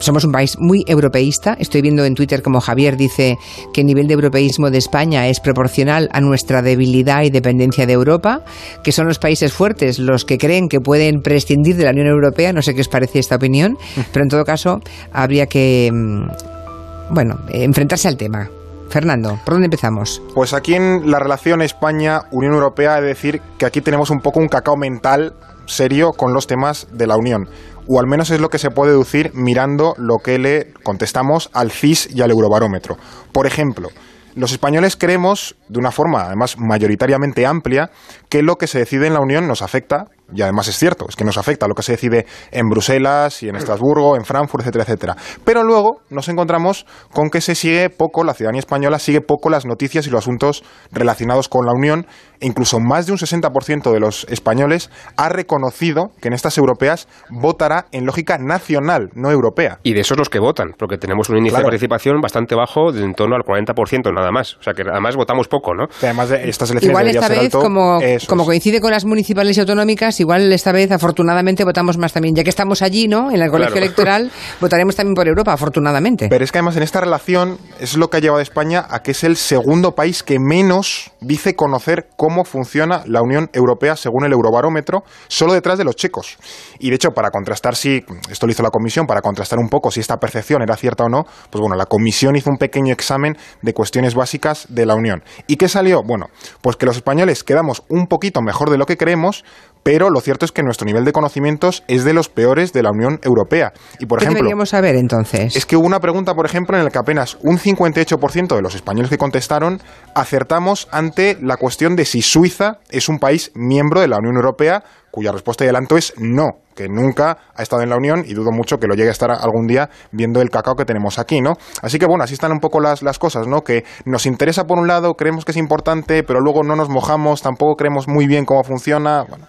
somos 0.00 0.24
un 0.24 0.32
país 0.32 0.56
muy 0.58 0.82
europeísta. 0.88 1.56
Estoy 1.60 1.82
viendo 1.82 2.04
en 2.04 2.14
Twitter 2.14 2.42
como 2.42 2.60
Javier 2.60 2.96
dice 2.96 3.36
que 3.72 3.82
el 3.82 3.86
nivel 3.86 4.08
de 4.08 4.14
europeísmo 4.14 4.70
de 4.70 4.78
España 4.78 5.28
es 5.28 5.38
proporcional 5.38 6.08
a 6.12 6.20
nuestra 6.20 6.62
debilidad 6.62 7.22
y 7.22 7.30
dependencia 7.30 7.75
de 7.84 7.92
Europa, 7.92 8.42
que 8.82 8.92
son 8.92 9.06
los 9.06 9.18
países 9.18 9.52
fuertes 9.52 9.98
los 9.98 10.24
que 10.24 10.38
creen 10.38 10.68
que 10.68 10.80
pueden 10.80 11.20
prescindir 11.20 11.76
de 11.76 11.84
la 11.84 11.90
Unión 11.90 12.06
Europea. 12.06 12.52
No 12.52 12.62
sé 12.62 12.74
qué 12.74 12.80
os 12.80 12.88
parece 12.88 13.18
esta 13.18 13.36
opinión, 13.36 13.76
pero 14.12 14.22
en 14.22 14.28
todo 14.30 14.44
caso 14.44 14.80
habría 15.12 15.46
que, 15.46 15.90
mm, 15.92 17.14
bueno, 17.14 17.40
enfrentarse 17.50 18.08
al 18.08 18.16
tema. 18.16 18.48
Fernando, 18.88 19.38
¿por 19.44 19.54
dónde 19.54 19.66
empezamos? 19.66 20.22
Pues 20.34 20.54
aquí 20.54 20.74
en 20.74 21.10
la 21.10 21.18
relación 21.18 21.60
España-Unión 21.60 22.54
Europea, 22.54 23.00
de 23.00 23.08
decir 23.08 23.40
que 23.58 23.66
aquí 23.66 23.80
tenemos 23.80 24.10
un 24.10 24.20
poco 24.20 24.38
un 24.38 24.48
cacao 24.48 24.76
mental 24.76 25.34
serio 25.66 26.12
con 26.12 26.32
los 26.32 26.46
temas 26.46 26.86
de 26.92 27.06
la 27.06 27.16
Unión. 27.16 27.48
O 27.88 28.00
al 28.00 28.06
menos 28.06 28.30
es 28.30 28.40
lo 28.40 28.48
que 28.48 28.58
se 28.58 28.70
puede 28.70 28.92
deducir 28.92 29.32
mirando 29.34 29.94
lo 29.98 30.18
que 30.18 30.38
le 30.38 30.72
contestamos 30.82 31.50
al 31.52 31.70
CIS 31.70 32.08
y 32.14 32.22
al 32.22 32.30
Eurobarómetro. 32.30 32.96
Por 33.32 33.46
ejemplo, 33.46 33.88
los 34.36 34.52
españoles 34.52 34.96
creemos, 34.96 35.56
de 35.68 35.78
una 35.78 35.90
forma 35.90 36.26
además 36.26 36.58
mayoritariamente 36.58 37.46
amplia, 37.46 37.90
que 38.28 38.42
lo 38.42 38.58
que 38.58 38.66
se 38.66 38.78
decide 38.78 39.06
en 39.06 39.14
la 39.14 39.20
Unión 39.20 39.48
nos 39.48 39.62
afecta 39.62 40.08
y 40.34 40.42
además 40.42 40.68
es 40.68 40.78
cierto, 40.78 41.06
es 41.08 41.16
que 41.16 41.24
nos 41.24 41.38
afecta 41.38 41.68
lo 41.68 41.74
que 41.74 41.82
se 41.82 41.92
decide 41.92 42.26
en 42.50 42.68
Bruselas 42.68 43.42
y 43.42 43.48
en 43.48 43.56
Estrasburgo, 43.66 44.16
en 44.16 44.24
Frankfurt, 44.24 44.62
etcétera, 44.62 44.84
etcétera. 44.84 45.16
Pero 45.44 45.62
luego 45.62 46.00
nos 46.10 46.28
encontramos 46.28 46.86
con 47.12 47.30
que 47.30 47.40
se 47.40 47.54
sigue 47.54 47.90
poco, 47.90 48.24
la 48.24 48.34
ciudadanía 48.34 48.60
española 48.60 48.98
sigue 48.98 49.20
poco 49.20 49.50
las 49.50 49.66
noticias 49.66 50.06
y 50.06 50.10
los 50.10 50.24
asuntos 50.24 50.64
relacionados 50.90 51.48
con 51.48 51.66
la 51.66 51.72
Unión, 51.72 52.06
e 52.40 52.46
incluso 52.46 52.80
más 52.80 53.06
de 53.06 53.12
un 53.12 53.18
60% 53.18 53.92
de 53.92 54.00
los 54.00 54.26
españoles 54.28 54.90
ha 55.16 55.28
reconocido 55.28 56.10
que 56.20 56.28
en 56.28 56.34
estas 56.34 56.58
europeas 56.58 57.08
votará 57.30 57.86
en 57.92 58.04
lógica 58.04 58.38
nacional, 58.38 59.10
no 59.14 59.30
europea. 59.30 59.78
Y 59.82 59.94
de 59.94 60.00
esos 60.00 60.18
los 60.18 60.28
que 60.28 60.38
votan, 60.38 60.74
porque 60.78 60.98
tenemos 60.98 61.28
un 61.30 61.38
índice 61.38 61.56
de 61.56 61.62
participación 61.62 62.20
bastante 62.20 62.54
bajo, 62.54 62.92
de 62.92 63.04
en 63.04 63.14
torno 63.14 63.36
al 63.36 63.42
40% 63.42 64.12
nada 64.12 64.30
más. 64.30 64.56
O 64.56 64.62
sea 64.62 64.74
que 64.74 64.82
además 64.82 65.16
votamos 65.16 65.48
poco, 65.48 65.74
¿no? 65.74 65.86
además 66.02 66.30
de 66.30 66.48
estas 66.48 66.70
elecciones 66.70 66.90
Igual 66.90 67.08
esta 67.08 67.28
vez, 67.28 67.52
como, 67.52 67.98
como 68.26 68.44
coincide 68.44 68.80
con 68.80 68.90
las 68.90 69.04
municipales 69.04 69.56
y 69.56 69.60
autonómicas, 69.60 70.15
más, 70.16 70.20
igual 70.20 70.52
esta 70.52 70.72
vez 70.72 70.90
afortunadamente 70.92 71.64
votamos 71.64 71.98
más 71.98 72.12
también, 72.12 72.34
ya 72.34 72.42
que 72.42 72.50
estamos 72.50 72.82
allí, 72.82 73.08
¿no? 73.08 73.30
En 73.30 73.40
el 73.40 73.50
colegio 73.50 73.76
electoral, 73.76 74.30
votaremos 74.60 74.96
también 74.96 75.14
por 75.14 75.26
Europa, 75.28 75.52
afortunadamente. 75.52 76.28
Pero 76.28 76.44
es 76.44 76.52
que 76.52 76.58
además 76.58 76.76
en 76.76 76.82
esta 76.82 77.00
relación 77.00 77.58
es 77.80 77.96
lo 77.96 78.08
que 78.08 78.18
ha 78.18 78.20
llevado 78.20 78.40
a 78.40 78.42
España 78.42 78.84
a 78.88 79.02
que 79.02 79.12
es 79.12 79.24
el 79.24 79.36
segundo 79.36 79.94
país 79.94 80.22
que 80.22 80.38
menos 80.38 81.12
dice 81.20 81.54
conocer 81.54 82.08
cómo 82.16 82.44
funciona 82.44 83.02
la 83.06 83.22
Unión 83.22 83.50
Europea 83.52 83.96
según 83.96 84.24
el 84.24 84.32
Eurobarómetro, 84.32 85.02
solo 85.28 85.52
detrás 85.52 85.78
de 85.78 85.84
los 85.84 85.96
checos. 85.96 86.38
Y 86.78 86.90
de 86.90 86.96
hecho, 86.96 87.10
para 87.10 87.30
contrastar 87.30 87.76
si, 87.76 88.04
esto 88.30 88.46
lo 88.46 88.52
hizo 88.52 88.62
la 88.62 88.70
Comisión, 88.70 89.06
para 89.06 89.20
contrastar 89.20 89.58
un 89.58 89.68
poco 89.68 89.90
si 89.90 90.00
esta 90.00 90.16
percepción 90.16 90.62
era 90.62 90.76
cierta 90.76 91.04
o 91.04 91.08
no, 91.08 91.24
pues 91.50 91.60
bueno, 91.60 91.76
la 91.76 91.86
Comisión 91.86 92.36
hizo 92.36 92.50
un 92.50 92.58
pequeño 92.58 92.92
examen 92.92 93.36
de 93.62 93.72
cuestiones 93.72 94.14
básicas 94.14 94.66
de 94.68 94.86
la 94.86 94.94
Unión. 94.94 95.22
¿Y 95.46 95.56
qué 95.56 95.68
salió? 95.68 96.02
Bueno, 96.02 96.26
pues 96.60 96.76
que 96.76 96.86
los 96.86 96.96
españoles 96.96 97.44
quedamos 97.44 97.82
un 97.88 98.06
poquito 98.06 98.40
mejor 98.42 98.70
de 98.70 98.78
lo 98.78 98.86
que 98.86 98.96
creemos, 98.96 99.44
pero 99.86 100.10
lo 100.10 100.20
cierto 100.20 100.44
es 100.44 100.50
que 100.50 100.64
nuestro 100.64 100.84
nivel 100.84 101.04
de 101.04 101.12
conocimientos 101.12 101.84
es 101.86 102.02
de 102.02 102.12
los 102.12 102.28
peores 102.28 102.72
de 102.72 102.82
la 102.82 102.90
Unión 102.90 103.20
Europea. 103.22 103.72
Y 104.00 104.06
por 104.06 104.18
¿Qué 104.18 104.24
ejemplo, 104.24 104.40
deberíamos 104.40 104.70
saber 104.70 104.96
entonces? 104.96 105.54
es 105.54 105.64
que 105.64 105.76
hubo 105.76 105.86
una 105.86 106.00
pregunta, 106.00 106.34
por 106.34 106.44
ejemplo, 106.44 106.76
en 106.76 106.82
la 106.82 106.90
que 106.90 106.98
apenas 106.98 107.38
un 107.44 107.56
58% 107.56 108.56
de 108.56 108.62
los 108.62 108.74
españoles 108.74 109.10
que 109.10 109.16
contestaron 109.16 109.80
acertamos 110.12 110.88
ante 110.90 111.38
la 111.40 111.56
cuestión 111.56 111.94
de 111.94 112.04
si 112.04 112.20
Suiza 112.20 112.80
es 112.90 113.08
un 113.08 113.20
país 113.20 113.52
miembro 113.54 114.00
de 114.00 114.08
la 114.08 114.18
Unión 114.18 114.34
Europea, 114.34 114.82
cuya 115.12 115.30
respuesta 115.30 115.62
y 115.62 115.68
adelanto 115.68 115.96
es 115.96 116.14
no 116.16 116.65
que 116.76 116.88
nunca 116.88 117.38
ha 117.54 117.62
estado 117.62 117.82
en 117.82 117.90
la 117.90 117.96
Unión 117.96 118.22
y 118.26 118.34
dudo 118.34 118.52
mucho 118.52 118.76
que 118.76 118.86
lo 118.86 118.94
llegue 118.94 119.08
a 119.08 119.12
estar 119.12 119.30
algún 119.30 119.66
día 119.66 119.88
viendo 120.12 120.40
el 120.40 120.50
cacao 120.50 120.76
que 120.76 120.84
tenemos 120.84 121.18
aquí, 121.18 121.40
¿no? 121.40 121.54
Así 121.82 121.98
que 121.98 122.06
bueno, 122.06 122.22
así 122.22 122.34
están 122.34 122.52
un 122.52 122.60
poco 122.60 122.80
las, 122.80 123.02
las 123.02 123.18
cosas, 123.18 123.48
¿no? 123.48 123.62
Que 123.62 123.84
nos 124.04 124.26
interesa 124.26 124.64
por 124.64 124.78
un 124.78 124.86
lado, 124.86 125.14
creemos 125.14 125.44
que 125.44 125.52
es 125.52 125.56
importante, 125.56 126.22
pero 126.22 126.40
luego 126.40 126.62
no 126.62 126.76
nos 126.76 126.88
mojamos, 126.88 127.42
tampoco 127.42 127.76
creemos 127.76 128.06
muy 128.06 128.26
bien 128.26 128.44
cómo 128.44 128.62
funciona, 128.62 129.24
bueno, 129.28 129.46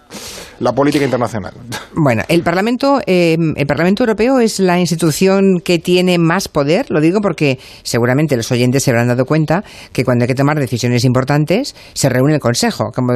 la 0.58 0.72
política 0.72 1.04
internacional. 1.04 1.52
Bueno, 1.94 2.22
el 2.28 2.42
Parlamento, 2.42 3.00
eh, 3.06 3.36
el 3.56 3.66
Parlamento 3.66 4.02
Europeo 4.02 4.40
es 4.40 4.58
la 4.58 4.80
institución 4.80 5.60
que 5.62 5.78
tiene 5.78 6.18
más 6.18 6.48
poder, 6.48 6.86
lo 6.90 7.00
digo 7.00 7.20
porque 7.20 7.58
seguramente 7.82 8.36
los 8.36 8.50
oyentes 8.50 8.82
se 8.82 8.90
habrán 8.90 9.08
dado 9.08 9.26
cuenta 9.26 9.62
que 9.92 10.04
cuando 10.04 10.24
hay 10.24 10.28
que 10.28 10.34
tomar 10.34 10.58
decisiones 10.58 11.04
importantes 11.04 11.76
se 11.92 12.08
reúne 12.08 12.34
el 12.34 12.40
Consejo, 12.40 12.90
como, 12.94 13.12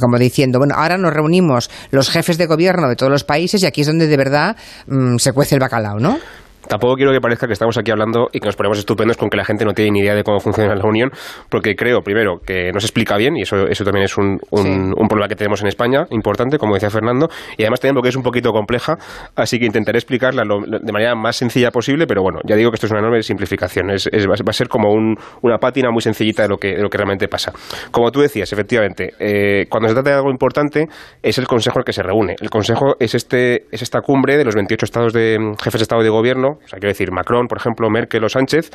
como 0.00 0.18
diciendo, 0.18 0.58
bueno, 0.58 0.74
ahora 0.76 0.98
nos 0.98 1.12
reunimos 1.12 1.70
los 1.90 2.10
jefes 2.10 2.36
de 2.36 2.46
gobierno 2.46 2.88
de 2.88 2.96
todos 2.96 3.12
los 3.12 3.24
países 3.24 3.43
y 3.62 3.66
aquí 3.66 3.82
es 3.82 3.86
donde 3.86 4.06
de 4.06 4.16
verdad 4.16 4.56
mmm, 4.86 5.16
se 5.18 5.32
cuece 5.32 5.54
el 5.54 5.60
bacalao, 5.60 5.98
¿no? 5.98 6.18
Tampoco 6.68 6.94
quiero 6.96 7.12
que 7.12 7.20
parezca 7.20 7.46
que 7.46 7.52
estamos 7.52 7.76
aquí 7.78 7.90
hablando 7.90 8.28
y 8.32 8.40
que 8.40 8.46
nos 8.46 8.56
ponemos 8.56 8.78
estupendos 8.78 9.16
con 9.16 9.28
que 9.28 9.36
la 9.36 9.44
gente 9.44 9.64
no 9.64 9.72
tiene 9.72 9.92
ni 9.92 10.00
idea 10.00 10.14
de 10.14 10.22
cómo 10.22 10.40
funciona 10.40 10.74
la 10.74 10.84
Unión, 10.84 11.10
porque 11.48 11.74
creo, 11.74 12.00
primero, 12.02 12.38
que 12.44 12.70
no 12.72 12.80
se 12.80 12.86
explica 12.86 13.16
bien, 13.16 13.36
y 13.36 13.42
eso, 13.42 13.66
eso 13.68 13.84
también 13.84 14.04
es 14.04 14.16
un, 14.16 14.38
un, 14.50 14.62
sí. 14.62 14.68
un 14.68 15.08
problema 15.08 15.28
que 15.28 15.36
tenemos 15.36 15.60
en 15.62 15.68
España, 15.68 16.06
importante, 16.10 16.58
como 16.58 16.74
decía 16.74 16.90
Fernando, 16.90 17.28
y 17.56 17.62
además 17.62 17.80
también 17.80 17.94
porque 17.94 18.08
es 18.08 18.16
un 18.16 18.22
poquito 18.22 18.52
compleja, 18.52 18.96
así 19.36 19.58
que 19.58 19.66
intentaré 19.66 19.98
explicarla 19.98 20.44
lo, 20.44 20.60
de 20.60 20.92
manera 20.92 21.14
más 21.14 21.36
sencilla 21.36 21.70
posible, 21.70 22.06
pero 22.06 22.22
bueno, 22.22 22.40
ya 22.44 22.56
digo 22.56 22.70
que 22.70 22.76
esto 22.76 22.86
es 22.86 22.92
una 22.92 23.00
enorme 23.00 23.22
simplificación, 23.22 23.90
es, 23.90 24.08
es, 24.12 24.26
va 24.26 24.34
a 24.34 24.52
ser 24.52 24.68
como 24.68 24.92
un, 24.92 25.16
una 25.42 25.58
pátina 25.58 25.90
muy 25.90 26.02
sencillita 26.02 26.42
de 26.42 26.48
lo, 26.48 26.56
que, 26.56 26.76
de 26.76 26.82
lo 26.82 26.88
que 26.88 26.98
realmente 26.98 27.28
pasa. 27.28 27.52
Como 27.90 28.10
tú 28.10 28.20
decías, 28.20 28.52
efectivamente, 28.52 29.14
eh, 29.18 29.66
cuando 29.68 29.88
se 29.88 29.94
trata 29.94 30.10
de 30.10 30.16
algo 30.16 30.30
importante, 30.30 30.86
es 31.22 31.38
el 31.38 31.46
Consejo 31.46 31.78
el 31.78 31.84
que 31.84 31.92
se 31.92 32.02
reúne. 32.02 32.36
El 32.40 32.50
Consejo 32.50 32.96
es, 32.98 33.14
este, 33.14 33.66
es 33.70 33.82
esta 33.82 34.00
cumbre 34.00 34.36
de 34.36 34.44
los 34.44 34.54
28 34.54 34.84
estados 34.84 35.12
de 35.12 35.38
jefes 35.62 35.80
de 35.80 35.82
Estado 35.82 36.02
y 36.02 36.04
de 36.04 36.10
Gobierno, 36.10 36.53
o 36.62 36.68
sea, 36.68 36.78
quiero 36.78 36.88
decir, 36.88 37.10
Macron, 37.12 37.46
por 37.46 37.58
ejemplo, 37.58 37.88
Merkel 37.90 38.24
o 38.24 38.28
Sánchez, 38.28 38.70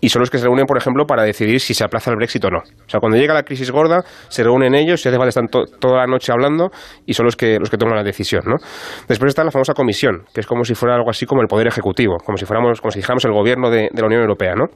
y 0.00 0.08
son 0.08 0.20
los 0.20 0.30
que 0.30 0.38
se 0.38 0.44
reúnen, 0.44 0.66
por 0.66 0.76
ejemplo, 0.76 1.04
para 1.06 1.22
decidir 1.22 1.60
si 1.60 1.74
se 1.74 1.84
aplaza 1.84 2.10
el 2.10 2.16
Brexit 2.16 2.44
o 2.44 2.50
no. 2.50 2.58
O 2.58 2.88
sea, 2.88 3.00
cuando 3.00 3.18
llega 3.18 3.34
la 3.34 3.42
crisis 3.42 3.70
gorda, 3.70 4.02
se 4.28 4.42
reúnen 4.42 4.74
ellos, 4.74 5.00
si 5.00 5.08
hace 5.08 5.18
están 5.28 5.48
to 5.48 5.64
toda 5.78 5.98
la 5.98 6.06
noche 6.06 6.32
hablando, 6.32 6.70
y 7.06 7.14
son 7.14 7.26
los 7.26 7.36
que, 7.36 7.58
los 7.58 7.70
que 7.70 7.76
toman 7.76 7.96
la 7.96 8.02
decisión, 8.02 8.42
¿no? 8.46 8.56
Después 9.08 9.30
está 9.30 9.44
la 9.44 9.50
famosa 9.50 9.74
comisión, 9.74 10.24
que 10.34 10.40
es 10.40 10.46
como 10.46 10.64
si 10.64 10.74
fuera 10.74 10.94
algo 10.94 11.10
así 11.10 11.26
como 11.26 11.42
el 11.42 11.48
Poder 11.48 11.66
Ejecutivo, 11.66 12.16
como 12.24 12.36
si 12.36 12.44
fuéramos, 12.44 12.80
como 12.80 12.90
si 12.90 12.98
dijéramos 12.98 13.24
el 13.24 13.32
gobierno 13.32 13.70
de 13.70 13.88
la 13.92 14.06
Unión 14.06 14.22
Europea, 14.22 14.54
¿no? 14.54 14.66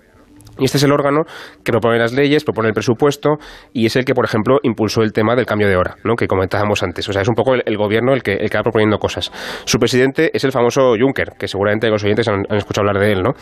Y 0.58 0.64
este 0.64 0.78
es 0.78 0.84
el 0.84 0.92
órgano 0.92 1.22
que 1.64 1.72
propone 1.72 1.98
las 1.98 2.12
leyes, 2.12 2.44
propone 2.44 2.68
el 2.68 2.74
presupuesto 2.74 3.38
y 3.72 3.86
es 3.86 3.96
el 3.96 4.04
que, 4.04 4.14
por 4.14 4.24
ejemplo, 4.24 4.58
impulsó 4.62 5.02
el 5.02 5.12
tema 5.12 5.34
del 5.34 5.46
cambio 5.46 5.68
de 5.68 5.76
hora, 5.76 5.96
¿no? 6.04 6.14
que 6.16 6.26
comentábamos 6.26 6.82
antes. 6.82 7.08
O 7.08 7.12
sea, 7.12 7.22
es 7.22 7.28
un 7.28 7.34
poco 7.34 7.54
el, 7.54 7.62
el 7.66 7.76
gobierno 7.76 8.12
el 8.12 8.22
que, 8.22 8.34
el 8.34 8.50
que 8.50 8.56
va 8.56 8.62
proponiendo 8.62 8.98
cosas. 8.98 9.30
Su 9.64 9.78
presidente 9.78 10.30
es 10.32 10.44
el 10.44 10.52
famoso 10.52 10.94
Juncker, 10.98 11.32
que 11.38 11.48
seguramente 11.48 11.88
los 11.88 12.02
oyentes 12.04 12.28
han, 12.28 12.44
han 12.48 12.56
escuchado 12.56 12.88
hablar 12.88 13.02
de 13.02 13.12
él. 13.12 13.22
¿no? 13.22 13.32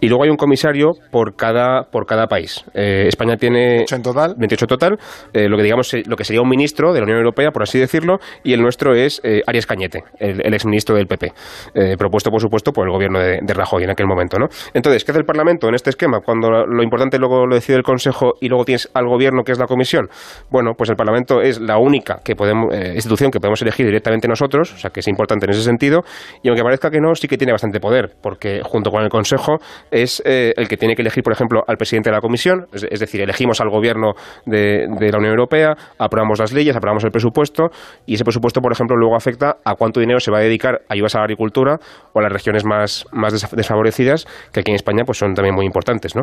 Y 0.00 0.08
luego 0.08 0.24
hay 0.24 0.30
un 0.30 0.36
comisario 0.36 0.92
por 1.10 1.36
cada, 1.36 1.84
por 1.90 2.06
cada 2.06 2.26
país. 2.26 2.64
Eh, 2.74 3.06
España 3.08 3.36
tiene 3.36 3.84
28 3.84 3.96
en 3.96 4.02
total, 4.02 4.34
28 4.36 4.66
total 4.66 4.98
eh, 5.32 5.48
lo, 5.48 5.56
que 5.56 5.62
digamos, 5.62 5.92
lo 6.06 6.16
que 6.16 6.24
sería 6.24 6.42
un 6.42 6.48
ministro 6.48 6.92
de 6.92 7.00
la 7.00 7.04
Unión 7.04 7.18
Europea, 7.18 7.50
por 7.50 7.62
así 7.62 7.78
decirlo, 7.78 8.18
y 8.42 8.52
el 8.52 8.60
nuestro 8.60 8.94
es 8.94 9.20
eh, 9.24 9.42
Arias 9.46 9.66
Cañete, 9.66 10.04
el, 10.18 10.44
el 10.44 10.54
exministro 10.54 10.94
del 10.94 11.06
PP, 11.06 11.32
eh, 11.74 11.96
propuesto, 11.96 12.30
por 12.30 12.40
supuesto, 12.40 12.72
por 12.72 12.86
el 12.86 12.92
gobierno 12.92 13.18
de, 13.20 13.38
de 13.42 13.54
Rajoy 13.54 13.84
en 13.84 13.90
aquel 13.90 14.06
momento. 14.06 14.38
¿no? 14.38 14.46
Entonces, 14.72 15.04
¿qué 15.04 15.12
hace 15.12 15.20
el 15.20 15.26
Parlamento 15.26 15.68
en 15.68 15.74
este 15.74 15.90
esquema 15.90 16.20
cuando 16.20 16.63
lo 16.66 16.82
importante 16.82 17.18
luego 17.18 17.46
lo 17.46 17.54
decide 17.54 17.76
el 17.76 17.82
Consejo 17.82 18.34
y 18.40 18.48
luego 18.48 18.64
tienes 18.64 18.90
al 18.94 19.06
Gobierno 19.06 19.42
que 19.44 19.52
es 19.52 19.58
la 19.58 19.66
Comisión. 19.66 20.08
Bueno, 20.50 20.72
pues 20.76 20.90
el 20.90 20.96
Parlamento 20.96 21.40
es 21.40 21.60
la 21.60 21.78
única 21.78 22.20
que 22.24 22.34
podemos, 22.34 22.74
eh, 22.74 22.92
institución 22.94 23.30
que 23.30 23.40
podemos 23.40 23.60
elegir 23.62 23.86
directamente 23.86 24.28
nosotros, 24.28 24.72
o 24.72 24.78
sea 24.78 24.90
que 24.90 25.00
es 25.00 25.08
importante 25.08 25.46
en 25.46 25.50
ese 25.50 25.62
sentido, 25.62 26.02
y 26.42 26.48
aunque 26.48 26.62
parezca 26.62 26.90
que 26.90 27.00
no, 27.00 27.14
sí 27.14 27.28
que 27.28 27.36
tiene 27.36 27.52
bastante 27.52 27.80
poder, 27.80 28.14
porque 28.22 28.60
junto 28.64 28.90
con 28.90 29.02
el 29.02 29.08
Consejo 29.08 29.58
es 29.90 30.22
eh, 30.24 30.52
el 30.56 30.68
que 30.68 30.76
tiene 30.76 30.94
que 30.94 31.02
elegir, 31.02 31.22
por 31.22 31.32
ejemplo, 31.32 31.62
al 31.66 31.76
presidente 31.76 32.10
de 32.10 32.14
la 32.14 32.20
Comisión, 32.20 32.66
es, 32.72 33.00
decir, 33.00 33.20
elegimos 33.20 33.60
al 33.60 33.70
Gobierno 33.70 34.12
de, 34.46 34.86
de, 34.88 35.10
la 35.10 35.18
Unión 35.18 35.32
Europea, 35.32 35.74
aprobamos 35.98 36.38
las 36.38 36.52
leyes, 36.52 36.76
aprobamos 36.76 37.04
el 37.04 37.10
presupuesto, 37.10 37.64
y 38.06 38.14
ese 38.14 38.24
presupuesto, 38.24 38.60
por 38.60 38.72
ejemplo, 38.72 38.96
luego 38.96 39.16
afecta 39.16 39.56
a 39.64 39.74
cuánto 39.74 40.00
dinero 40.00 40.20
se 40.20 40.30
va 40.30 40.38
a 40.38 40.42
dedicar 40.42 40.82
a 40.88 40.94
ayudas 40.94 41.14
a 41.14 41.18
la 41.18 41.24
agricultura 41.24 41.78
o 42.12 42.18
a 42.18 42.22
las 42.22 42.32
regiones 42.32 42.64
más, 42.64 43.06
más 43.12 43.50
desfavorecidas, 43.50 44.26
que 44.52 44.60
aquí 44.60 44.70
en 44.70 44.76
España 44.76 45.04
pues 45.04 45.18
son 45.18 45.34
también 45.34 45.54
muy 45.54 45.66
importantes, 45.66 46.14
¿no? 46.14 46.22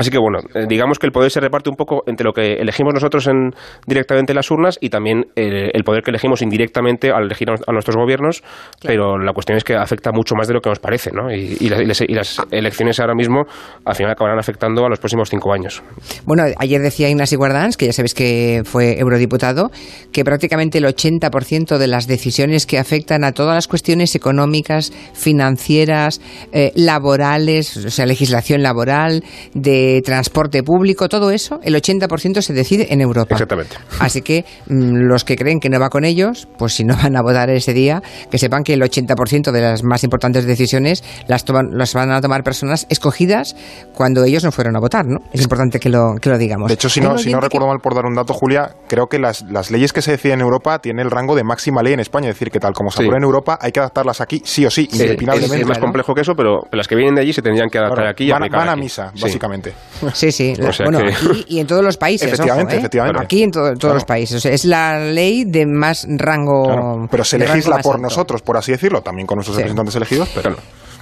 Así 0.00 0.10
que 0.10 0.18
bueno, 0.18 0.38
eh, 0.54 0.64
digamos 0.66 0.98
que 0.98 1.04
el 1.04 1.12
poder 1.12 1.30
se 1.30 1.40
reparte 1.40 1.68
un 1.68 1.76
poco 1.76 2.04
entre 2.06 2.24
lo 2.24 2.32
que 2.32 2.54
elegimos 2.54 2.94
nosotros 2.94 3.26
en, 3.26 3.50
directamente 3.86 4.32
en 4.32 4.36
las 4.36 4.50
urnas 4.50 4.78
y 4.80 4.88
también 4.88 5.26
el, 5.36 5.70
el, 5.74 5.84
poder 5.84 6.02
que 6.02 6.10
elegimos 6.10 6.40
indirectamente 6.40 7.10
al 7.10 7.24
elegir 7.24 7.50
a 7.50 7.70
nuestros 7.70 7.96
gobiernos, 7.96 8.40
claro. 8.40 8.78
pero 8.80 9.18
la 9.18 9.34
cuestión 9.34 9.58
es 9.58 9.64
que 9.64 9.74
afecta 9.74 10.10
mucho 10.10 10.34
más 10.36 10.48
de 10.48 10.54
lo 10.54 10.62
que 10.62 10.70
nos 10.70 10.78
parece, 10.78 11.10
¿no? 11.12 11.30
Y, 11.30 11.58
y, 11.60 11.68
las, 11.68 12.00
y, 12.00 12.14
las, 12.14 12.40
elecciones 12.50 12.98
ahora 12.98 13.14
mismo 13.14 13.42
al 13.84 13.94
final 13.94 14.12
acabarán 14.12 14.38
afectando 14.38 14.86
a 14.86 14.88
los 14.88 14.98
próximos 14.98 15.28
cinco 15.28 15.52
años. 15.52 15.82
Bueno, 16.24 16.44
ayer 16.56 16.80
decía 16.80 17.10
Ignacio 17.10 17.36
Guardans, 17.36 17.76
que 17.76 17.84
ya 17.84 17.92
sabéis 17.92 18.14
que 18.14 18.62
fue 18.64 18.98
eurodiputado, 18.98 19.70
que 20.14 20.24
prácticamente 20.24 20.78
el 20.78 20.84
80% 20.86 21.76
de 21.76 21.86
las 21.86 22.06
decisiones 22.06 22.64
que 22.64 22.78
afectan 22.78 23.22
a 23.22 23.32
todas 23.32 23.54
las 23.54 23.68
cuestiones 23.68 24.14
económicas, 24.14 24.94
financieras, 25.12 26.22
eh, 26.52 26.72
laborales, 26.74 27.76
o 27.76 27.90
sea, 27.90 28.06
legislación 28.06 28.62
laboral, 28.62 29.24
de 29.52 29.89
transporte 30.04 30.62
público, 30.62 31.08
todo 31.08 31.30
eso, 31.30 31.60
el 31.62 31.74
80% 31.74 32.40
se 32.40 32.52
decide 32.52 32.92
en 32.92 33.00
Europa. 33.00 33.34
Exactamente. 33.34 33.76
Así 33.98 34.22
que 34.22 34.44
mmm, 34.66 35.08
los 35.08 35.24
que 35.24 35.36
creen 35.36 35.60
que 35.60 35.68
no 35.68 35.78
va 35.80 35.88
con 35.88 36.04
ellos, 36.04 36.48
pues 36.58 36.74
si 36.74 36.84
no 36.84 36.96
van 36.96 37.16
a 37.16 37.22
votar 37.22 37.50
ese 37.50 37.72
día, 37.72 38.02
que 38.30 38.38
sepan 38.38 38.62
que 38.62 38.74
el 38.74 38.82
80% 38.82 39.50
de 39.50 39.60
las 39.60 39.82
más 39.82 40.04
importantes 40.04 40.46
decisiones 40.46 41.02
las, 41.26 41.44
toman, 41.44 41.70
las 41.72 41.94
van 41.94 42.10
a 42.12 42.20
tomar 42.20 42.42
personas 42.42 42.86
escogidas 42.88 43.56
cuando 43.94 44.24
ellos 44.24 44.44
no 44.44 44.52
fueron 44.52 44.76
a 44.76 44.80
votar, 44.80 45.06
¿no? 45.06 45.18
Es 45.32 45.42
importante 45.42 45.78
que 45.78 45.88
lo, 45.88 46.14
que 46.20 46.30
lo 46.30 46.38
digamos. 46.38 46.68
De 46.68 46.74
hecho, 46.74 46.88
si 46.88 47.00
no, 47.00 47.18
si 47.18 47.30
no 47.30 47.40
recuerdo 47.40 47.66
que... 47.66 47.72
mal 47.72 47.80
por 47.80 47.94
dar 47.94 48.06
un 48.06 48.14
dato, 48.14 48.34
Julia, 48.34 48.76
creo 48.88 49.06
que 49.06 49.18
las, 49.18 49.42
las 49.42 49.70
leyes 49.70 49.92
que 49.92 50.02
se 50.02 50.12
deciden 50.12 50.40
en 50.40 50.44
Europa 50.44 50.78
tienen 50.78 51.04
el 51.04 51.10
rango 51.10 51.34
de 51.34 51.44
máxima 51.44 51.82
ley 51.82 51.94
en 51.94 52.00
España, 52.00 52.28
es 52.28 52.34
decir, 52.34 52.50
que 52.50 52.60
tal 52.60 52.72
como 52.72 52.90
se 52.90 53.02
sí. 53.02 53.08
en 53.08 53.22
Europa, 53.22 53.58
hay 53.60 53.72
que 53.72 53.80
adaptarlas 53.80 54.20
aquí 54.20 54.42
sí 54.44 54.64
o 54.64 54.70
sí, 54.70 54.88
sí. 54.90 55.02
Es, 55.02 55.10
es 55.52 55.66
más 55.66 55.78
complejo 55.78 56.14
que 56.14 56.22
eso, 56.22 56.34
pero 56.34 56.60
las 56.72 56.88
que 56.88 56.96
vienen 56.96 57.14
de 57.14 57.22
allí 57.22 57.32
se 57.32 57.42
tendrían 57.42 57.68
que 57.68 57.78
adaptar 57.78 58.06
aquí 58.06 58.24
y 58.24 58.30
van, 58.30 58.42
a 58.42 58.72
aquí. 58.72 58.80
misa, 58.80 59.12
básicamente. 59.20 59.69
Sí, 59.69 59.69
sí. 60.14 60.54
o 60.62 60.72
sea 60.72 60.86
bueno, 60.86 61.00
que... 61.00 61.12
aquí 61.12 61.44
y 61.48 61.60
en 61.60 61.66
todos 61.66 61.82
los 61.82 61.96
países. 61.96 62.28
Efectivamente, 62.28 62.72
ojo, 62.72 62.76
¿eh? 62.76 62.78
efectivamente. 62.78 63.24
Aquí 63.24 63.42
en 63.42 63.50
to 63.50 63.60
todos 63.60 63.78
claro. 63.78 63.94
los 63.94 64.04
países. 64.04 64.36
O 64.36 64.40
sea, 64.40 64.52
es 64.52 64.64
la 64.64 64.98
ley 64.98 65.44
de 65.44 65.66
más 65.66 66.06
rango. 66.08 66.64
Claro. 66.64 67.08
Pero 67.10 67.24
se 67.24 67.38
legisla 67.38 67.78
por 67.78 67.96
alto. 67.96 68.02
nosotros, 68.02 68.42
por 68.42 68.56
así 68.56 68.72
decirlo, 68.72 69.02
también 69.02 69.26
con 69.26 69.36
nuestros 69.36 69.56
sí. 69.56 69.62
representantes 69.62 69.96
elegidos, 69.96 70.30
pero. 70.34 70.56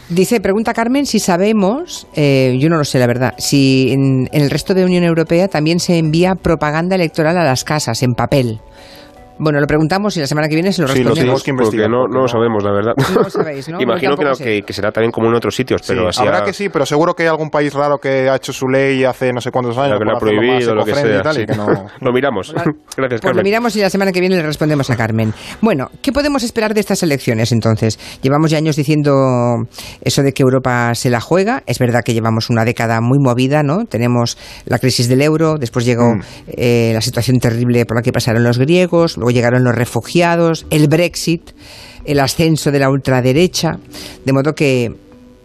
Dice, 0.08 0.40
pregunta 0.40 0.72
Carmen 0.72 1.04
si 1.04 1.20
sabemos, 1.20 2.06
eh, 2.14 2.56
yo 2.58 2.70
no 2.70 2.78
lo 2.78 2.84
sé 2.84 2.98
la 2.98 3.06
verdad, 3.06 3.34
si 3.36 3.92
en, 3.92 4.26
en 4.32 4.42
el 4.42 4.48
resto 4.48 4.72
de 4.72 4.82
Unión 4.82 5.04
Europea 5.04 5.48
también 5.48 5.80
se 5.80 5.98
envía 5.98 6.34
propaganda 6.34 6.94
electoral 6.94 7.36
a 7.36 7.44
las 7.44 7.62
casas 7.62 8.02
en 8.02 8.14
papel. 8.14 8.58
Bueno, 9.38 9.60
lo 9.60 9.66
preguntamos 9.66 10.16
y 10.16 10.20
la 10.20 10.26
semana 10.26 10.48
que 10.48 10.54
viene 10.54 10.72
se 10.72 10.82
lo 10.82 10.88
respondemos. 10.88 11.14
Sí, 11.14 11.20
lo 11.20 11.24
tenemos 11.24 11.42
que 11.42 11.50
investigar. 11.50 11.90
No, 11.90 12.06
no, 12.06 12.22
lo 12.22 12.28
sabemos, 12.28 12.64
la 12.64 12.72
verdad. 12.72 12.92
No 13.14 13.22
lo 13.22 13.30
sabéis, 13.30 13.68
¿no? 13.68 13.80
Imagino 13.80 14.16
que, 14.16 14.44
que, 14.44 14.62
que, 14.62 14.72
será 14.72 14.90
también 14.90 15.12
como 15.12 15.28
en 15.28 15.34
otros 15.34 15.54
sitios, 15.54 15.82
pero 15.86 16.02
sí, 16.02 16.08
así 16.08 16.20
Habrá 16.22 16.38
a... 16.38 16.44
que 16.44 16.52
sí, 16.52 16.68
pero 16.68 16.84
seguro 16.84 17.14
que 17.14 17.22
hay 17.24 17.28
algún 17.28 17.50
país 17.50 17.72
raro 17.74 17.98
que 17.98 18.28
ha 18.28 18.36
hecho 18.36 18.52
su 18.52 18.68
ley 18.68 19.04
hace 19.04 19.32
no 19.32 19.40
sé 19.40 19.50
cuántos 19.50 19.76
años. 19.78 19.98
que 19.98 20.04
lo 20.04 20.16
ha 20.16 20.18
prohibido, 20.18 20.74
lo 20.74 20.84
que 20.84 20.94
sea. 20.94 21.22
Tal, 21.22 21.34
sí. 21.34 21.46
que 21.46 21.56
no... 21.56 21.66
lo 22.00 22.12
miramos. 22.12 22.52
Gracias, 22.96 23.20
Carmen. 23.20 23.20
Pues 23.20 23.36
lo 23.36 23.42
miramos 23.42 23.76
y 23.76 23.80
la 23.80 23.90
semana 23.90 24.12
que 24.12 24.20
viene 24.20 24.36
le 24.36 24.42
respondemos 24.42 24.90
a 24.90 24.96
Carmen. 24.96 25.32
Bueno, 25.60 25.90
¿qué 26.02 26.12
podemos 26.12 26.42
esperar 26.42 26.74
de 26.74 26.80
estas 26.80 27.02
elecciones 27.02 27.52
entonces? 27.52 27.98
Llevamos 28.22 28.50
ya 28.50 28.58
años 28.58 28.76
diciendo 28.76 29.12
eso 30.02 30.22
de 30.22 30.32
que 30.32 30.42
Europa 30.42 30.94
se 30.94 31.10
la 31.10 31.20
juega. 31.20 31.62
Es 31.66 31.78
verdad 31.78 32.02
que 32.04 32.12
llevamos 32.12 32.50
una 32.50 32.64
década 32.64 33.00
muy 33.00 33.18
movida, 33.20 33.62
¿no? 33.62 33.84
Tenemos 33.86 34.36
la 34.66 34.78
crisis 34.78 35.08
del 35.08 35.22
euro, 35.22 35.56
después 35.58 35.84
llegó 35.84 36.14
mm. 36.14 36.20
eh, 36.48 36.90
la 36.92 37.00
situación 37.00 37.38
terrible 37.38 37.86
por 37.86 37.96
la 37.96 38.02
que 38.02 38.12
pasaron 38.12 38.42
los 38.42 38.58
griegos, 38.58 39.16
luego 39.16 39.27
llegaron 39.30 39.64
los 39.64 39.74
refugiados, 39.74 40.66
el 40.70 40.88
Brexit, 40.88 41.50
el 42.04 42.20
ascenso 42.20 42.70
de 42.70 42.78
la 42.78 42.90
ultraderecha, 42.90 43.78
de 44.24 44.32
modo 44.32 44.54
que 44.54 44.92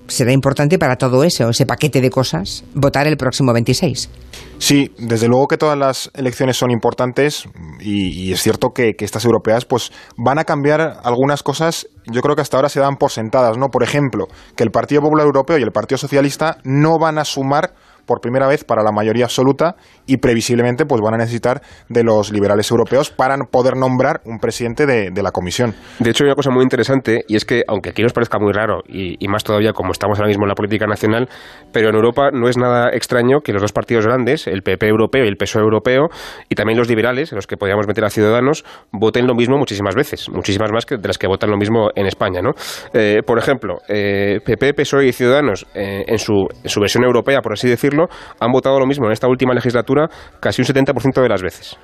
será 0.07 0.31
importante 0.31 0.77
para 0.77 0.95
todo 0.95 1.23
eso, 1.23 1.49
ese 1.49 1.65
paquete 1.65 2.01
de 2.01 2.09
cosas, 2.09 2.63
votar 2.73 3.07
el 3.07 3.17
próximo 3.17 3.53
26. 3.53 4.09
Sí, 4.57 4.91
desde 4.97 5.27
luego 5.27 5.47
que 5.47 5.57
todas 5.57 5.77
las 5.77 6.11
elecciones 6.13 6.57
son 6.57 6.71
importantes 6.71 7.45
y, 7.79 8.31
es 8.31 8.41
cierto 8.41 8.69
que, 8.69 8.93
que, 8.95 9.05
estas 9.05 9.25
europeas 9.25 9.65
pues 9.65 9.91
van 10.17 10.39
a 10.39 10.43
cambiar 10.43 10.99
algunas 11.03 11.43
cosas, 11.43 11.87
yo 12.05 12.21
creo 12.21 12.35
que 12.35 12.41
hasta 12.41 12.57
ahora 12.57 12.69
se 12.69 12.79
dan 12.79 12.95
por 12.95 13.11
sentadas, 13.11 13.57
¿no? 13.57 13.69
Por 13.69 13.83
ejemplo, 13.83 14.27
que 14.55 14.63
el 14.63 14.71
Partido 14.71 15.01
Popular 15.01 15.25
Europeo 15.25 15.57
y 15.57 15.63
el 15.63 15.71
Partido 15.71 15.97
Socialista 15.97 16.57
no 16.63 16.97
van 16.99 17.17
a 17.17 17.25
sumar 17.25 17.73
por 18.05 18.21
primera 18.21 18.47
vez 18.47 18.63
para 18.63 18.83
la 18.83 18.91
mayoría 18.91 19.25
absoluta 19.25 19.75
y 20.05 20.17
previsiblemente 20.17 20.85
pues 20.85 21.01
van 21.01 21.13
a 21.13 21.17
necesitar 21.17 21.61
de 21.89 22.03
los 22.03 22.31
liberales 22.31 22.69
europeos 22.71 23.09
para 23.09 23.37
poder 23.51 23.75
nombrar 23.75 24.21
un 24.25 24.39
presidente 24.39 24.85
de, 24.85 25.23
la 25.23 25.31
comisión. 25.31 25.73
De 25.99 26.09
hecho, 26.09 26.25
hay 26.25 26.27
una 26.27 26.35
cosa 26.35 26.49
muy 26.51 26.63
interesante 26.63 27.23
y 27.29 27.37
es 27.37 27.45
que, 27.45 27.63
aunque 27.67 27.91
aquí 27.91 28.03
nos 28.03 28.11
parezca 28.11 28.39
muy 28.39 28.51
raro 28.51 28.81
y, 28.87 29.25
más 29.29 29.43
todavía 29.43 29.71
como 29.71 29.93
estamos 29.93 30.19
ahora 30.19 30.27
mismo 30.27 30.43
en 30.43 30.49
la 30.49 30.55
política 30.55 30.85
nacional, 30.85 31.29
pero 31.71 31.89
en 31.89 31.95
Europa 31.95 32.29
no 32.31 32.49
es 32.49 32.57
nada 32.57 32.89
extraño 32.89 33.39
que 33.39 33.53
los 33.53 33.61
dos 33.61 33.71
partidos 33.71 34.05
grandes, 34.05 34.47
el 34.47 34.61
PP 34.61 34.87
europeo 34.87 35.23
y 35.23 35.27
el 35.27 35.37
PSOE 35.37 35.61
europeo, 35.61 36.09
y 36.49 36.55
también 36.55 36.77
los 36.77 36.89
liberales, 36.89 37.31
en 37.31 37.37
los 37.37 37.47
que 37.47 37.55
podríamos 37.55 37.87
meter 37.87 38.03
a 38.03 38.09
Ciudadanos, 38.09 38.65
voten 38.91 39.25
lo 39.25 39.33
mismo 39.33 39.57
muchísimas 39.57 39.95
veces, 39.95 40.29
muchísimas 40.29 40.71
más 40.71 40.85
que 40.85 40.97
de 40.97 41.07
las 41.07 41.17
que 41.17 41.27
votan 41.27 41.49
lo 41.49 41.57
mismo 41.57 41.89
en 41.95 42.05
España. 42.05 42.41
¿no? 42.41 42.51
Eh, 42.93 43.21
por 43.25 43.39
ejemplo, 43.39 43.77
eh, 43.87 44.39
PP, 44.45 44.73
PSOE 44.73 45.07
y 45.07 45.13
Ciudadanos, 45.13 45.65
eh, 45.73 46.03
en, 46.07 46.19
su, 46.19 46.47
en 46.63 46.69
su 46.69 46.79
versión 46.81 47.05
europea, 47.05 47.41
por 47.41 47.53
así 47.53 47.69
decirlo, 47.69 47.92
han 48.39 48.51
votado 48.51 48.79
lo 48.79 48.85
mismo 48.85 49.05
en 49.05 49.13
esta 49.13 49.27
última 49.27 49.53
legislatura 49.53 50.09
casi 50.39 50.61
un 50.61 50.67
70% 50.67 51.21
de 51.21 51.29
las 51.29 51.41
veces. 51.41 51.77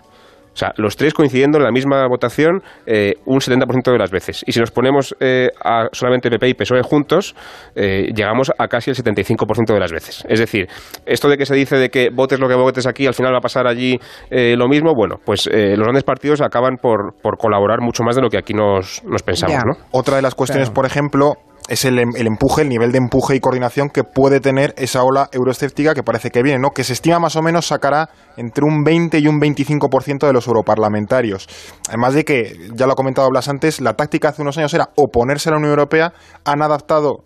O 0.53 0.57
sea, 0.59 0.73
los 0.77 0.97
tres 0.97 1.13
coincidiendo 1.13 1.57
en 1.57 1.63
la 1.63 1.71
misma 1.71 2.05
votación 2.07 2.61
eh, 2.85 3.13
un 3.25 3.39
70% 3.39 3.91
de 3.91 3.97
las 3.97 4.11
veces. 4.11 4.43
Y 4.45 4.51
si 4.51 4.59
nos 4.59 4.71
ponemos 4.71 5.15
eh, 5.19 5.49
a 5.63 5.87
solamente 5.91 6.29
PP 6.29 6.49
y 6.49 6.53
PSOE 6.53 6.81
juntos, 6.81 7.35
eh, 7.75 8.09
llegamos 8.13 8.51
a 8.57 8.67
casi 8.67 8.89
el 8.89 8.97
75% 8.97 9.73
de 9.73 9.79
las 9.79 9.91
veces. 9.91 10.25
Es 10.27 10.39
decir, 10.39 10.67
esto 11.05 11.29
de 11.29 11.37
que 11.37 11.45
se 11.45 11.55
dice 11.55 11.77
de 11.77 11.89
que 11.89 12.09
votes 12.13 12.39
lo 12.39 12.49
que 12.49 12.55
votes 12.55 12.87
aquí, 12.87 13.07
al 13.07 13.13
final 13.13 13.33
va 13.33 13.37
a 13.37 13.41
pasar 13.41 13.67
allí 13.67 13.97
lo 14.29 14.67
mismo, 14.67 14.93
bueno, 14.95 15.15
pues 15.23 15.47
los 15.51 15.79
grandes 15.79 16.03
partidos 16.03 16.41
acaban 16.41 16.75
por, 16.75 17.13
por, 17.21 17.37
colaborar 17.37 17.79
mucho 17.81 18.03
más 18.03 18.15
de 18.15 18.21
lo 18.21 18.29
que 18.29 18.37
aquí 18.37 18.53
nos, 18.53 19.03
nos 19.05 19.23
pensamos. 19.23 19.63
¿no? 19.65 19.73
Otra 19.91 20.17
de 20.17 20.21
las 20.21 20.35
cuestiones, 20.35 20.69
por 20.69 20.85
ejemplo, 20.85 21.35
es 21.69 21.85
el, 21.85 21.99
el, 21.99 22.27
empuje, 22.27 22.63
el 22.63 22.69
nivel 22.69 22.91
de 22.91 22.97
empuje 22.97 23.35
y 23.35 23.39
coordinación 23.39 23.89
que 23.89 24.03
puede 24.03 24.39
tener 24.39 24.73
esa 24.75 25.03
ola 25.03 25.29
euroescéptica 25.31 25.93
que 25.93 26.03
parece 26.03 26.31
que 26.31 26.41
viene, 26.41 26.59
¿no? 26.59 26.71
que 26.71 26.83
se 26.83 26.93
estima 26.93 27.19
más 27.19 27.35
o 27.35 27.43
menos 27.43 27.67
sacará 27.67 28.09
entre 28.38 28.65
un 28.65 28.83
20 28.83 29.19
y 29.19 29.27
un 29.27 29.39
25% 29.39 30.25
de 30.25 30.33
los 30.33 30.47
europarlamentarios. 30.47 31.47
Además 31.88 32.15
de 32.15 32.25
que, 32.25 32.69
ya 32.73 32.88
lo 32.88 32.93
ha 32.93 32.95
comentado 32.95 33.29
Blas 33.29 33.47
antes, 33.49 33.81
la 33.81 33.93
táctica 33.93 34.29
hace 34.29 34.41
unos 34.41 34.57
años 34.57 34.73
era 34.73 34.89
oponerse 34.95 35.49
a 35.49 35.51
la 35.51 35.57
Unión 35.59 35.71
Europea, 35.71 36.13
han 36.43 36.61
adaptado 36.63 37.23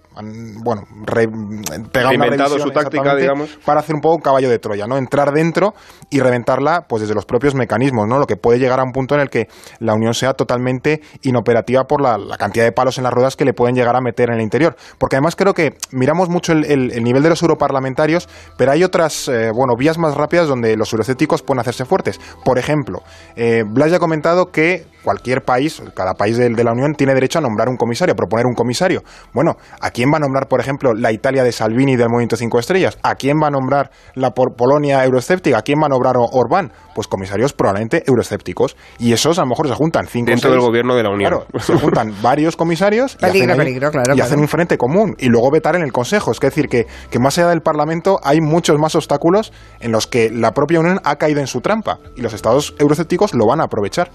bueno, 0.64 0.84
re, 1.06 1.28
pegado 1.92 2.60
su 2.60 2.70
táctica, 2.70 3.16
digamos, 3.16 3.58
para 3.66 3.80
hacer 3.80 3.96
un 3.96 4.02
poco 4.02 4.16
un 4.16 4.22
caballo 4.22 4.50
de 4.50 4.60
Troya, 4.60 4.86
¿no? 4.86 4.98
Entrar 4.98 5.32
dentro 5.32 5.74
y 6.10 6.20
reventarla, 6.20 6.86
pues 6.88 7.02
desde 7.02 7.16
los 7.16 7.26
propios 7.26 7.56
mecanismos, 7.56 8.08
¿no? 8.08 8.20
Lo 8.20 8.28
que 8.28 8.36
puede 8.36 8.60
llegar 8.60 8.80
a 8.80 8.84
un 8.84 8.92
punto 8.92 9.16
en 9.16 9.22
el 9.22 9.30
que 9.30 9.48
la 9.80 9.94
Unión 9.94 10.14
sea 10.14 10.34
totalmente 10.34 11.02
inoperativa 11.24 11.86
por 11.86 12.02
la, 12.02 12.18
cantidad 12.38 12.66
de 12.66 12.72
palos 12.72 12.98
en 12.98 13.06
las 13.06 13.14
ruedas 13.14 13.36
que 13.36 13.46
le 13.46 13.54
pueden 13.54 13.76
llegar 13.76 13.96
a 13.96 14.02
meter 14.02 14.30
en 14.34 14.40
el 14.40 14.44
interior. 14.44 14.76
Porque 14.98 15.16
además 15.16 15.36
creo 15.36 15.54
que 15.54 15.76
miramos 15.92 16.30
mucho 16.30 16.54
el, 16.54 17.04
nivel 17.04 17.24
de 17.24 17.30
los 17.30 17.42
europarlamentarios, 17.42 18.28
pero 18.58 18.72
hay 18.72 18.84
otras, 18.84 19.28
eh, 19.28 19.52
bueno, 19.54 19.76
vías 19.78 19.98
más 19.98 20.16
rápidas 20.16 20.48
donde 20.48 20.76
los 20.76 20.92
eurocéticos 20.94 21.42
pueden 21.42 21.62
hacerse 21.62 21.86
fuertes. 21.86 22.20
Por 22.44 22.58
ejemplo, 22.58 23.02
eh, 23.36 23.64
Blas 23.66 23.92
ya 23.92 23.98
ha 23.98 24.00
comentado 24.00 24.52
que 24.52 24.86
cualquier 25.04 25.44
país, 25.44 25.82
cada 25.96 26.14
país 26.14 26.38
de, 26.38 26.50
de 26.50 26.64
la 26.64 26.72
Unión 26.72 26.94
tiene 26.94 27.14
derecho 27.14 27.40
a 27.40 27.42
nombrar 27.42 27.70
un 27.70 27.78
comisario, 27.78 28.14
a 28.14 28.16
proponer 28.16 28.46
un 28.46 28.54
comisario. 28.54 29.04
Bueno, 29.34 29.58
aquí 29.82 30.04
quién 30.04 30.12
va 30.12 30.18
a 30.18 30.20
nombrar, 30.20 30.50
por 30.50 30.60
ejemplo, 30.60 30.94
la 30.94 31.14
Italia 31.14 31.46
de 31.46 31.54
Salvini 31.54 31.96
del 31.96 32.10
Movimiento 32.10 32.36
Cinco 32.36 32.60
Estrellas? 32.60 32.98
¿A 33.04 33.16
quién 33.16 33.38
va 33.42 33.48
a 33.48 33.52
nombrar 33.52 33.90
la 34.16 34.32
Polonia 34.32 35.02
euroescéptica? 35.06 35.58
¿A 35.58 35.62
quién 35.62 35.80
va 35.82 35.86
a 35.86 35.90
nombrar 35.90 36.16
Orbán? 36.18 36.74
Pues 36.94 37.08
comisarios 37.08 37.54
probablemente 37.54 38.04
euroescépticos. 38.06 38.76
Y 39.00 39.14
esos 39.14 39.40
a 39.40 39.44
lo 39.44 39.48
mejor 39.48 39.70
se 39.70 39.76
juntan 39.76 40.08
cinco 40.08 40.30
Dentro 40.30 40.52
del 40.52 40.60
gobierno 40.60 40.96
de 40.96 41.04
la 41.04 41.10
Unión. 41.10 41.30
Claro, 41.30 41.48
se 41.60 41.74
juntan 41.78 42.14
varios 42.22 42.58
comisarios 42.58 43.18
y, 43.22 43.26
hacen, 44.20 44.40
un 44.40 44.48
frente 44.50 44.78
común. 44.78 45.16
Y 45.18 45.30
luego 45.30 45.50
vetar 45.52 45.78
en 45.78 45.84
el 45.84 45.94
Consejo. 45.94 46.32
Es 46.32 46.40
decir, 46.40 46.68
que, 46.68 46.86
que 47.10 47.20
más 47.20 47.38
allá 47.38 47.48
del 47.48 47.62
Parlamento 47.62 48.20
hay 48.24 48.42
muchos 48.42 48.78
más 48.78 48.96
obstáculos 48.96 49.54
en 49.80 49.94
los 49.94 50.06
que 50.06 50.30
la 50.30 50.52
propia 50.52 50.82
Unión 50.82 51.00
ha 51.06 51.16
caído 51.16 51.40
en 51.40 51.48
su 51.48 51.62
trampa. 51.62 52.00
Y 52.18 52.22
los 52.22 52.34
estados 52.34 52.76
euroescépticos 52.78 53.34
lo 53.34 53.48
van 53.48 53.62
a 53.62 53.64
aprovechar. 53.64 54.12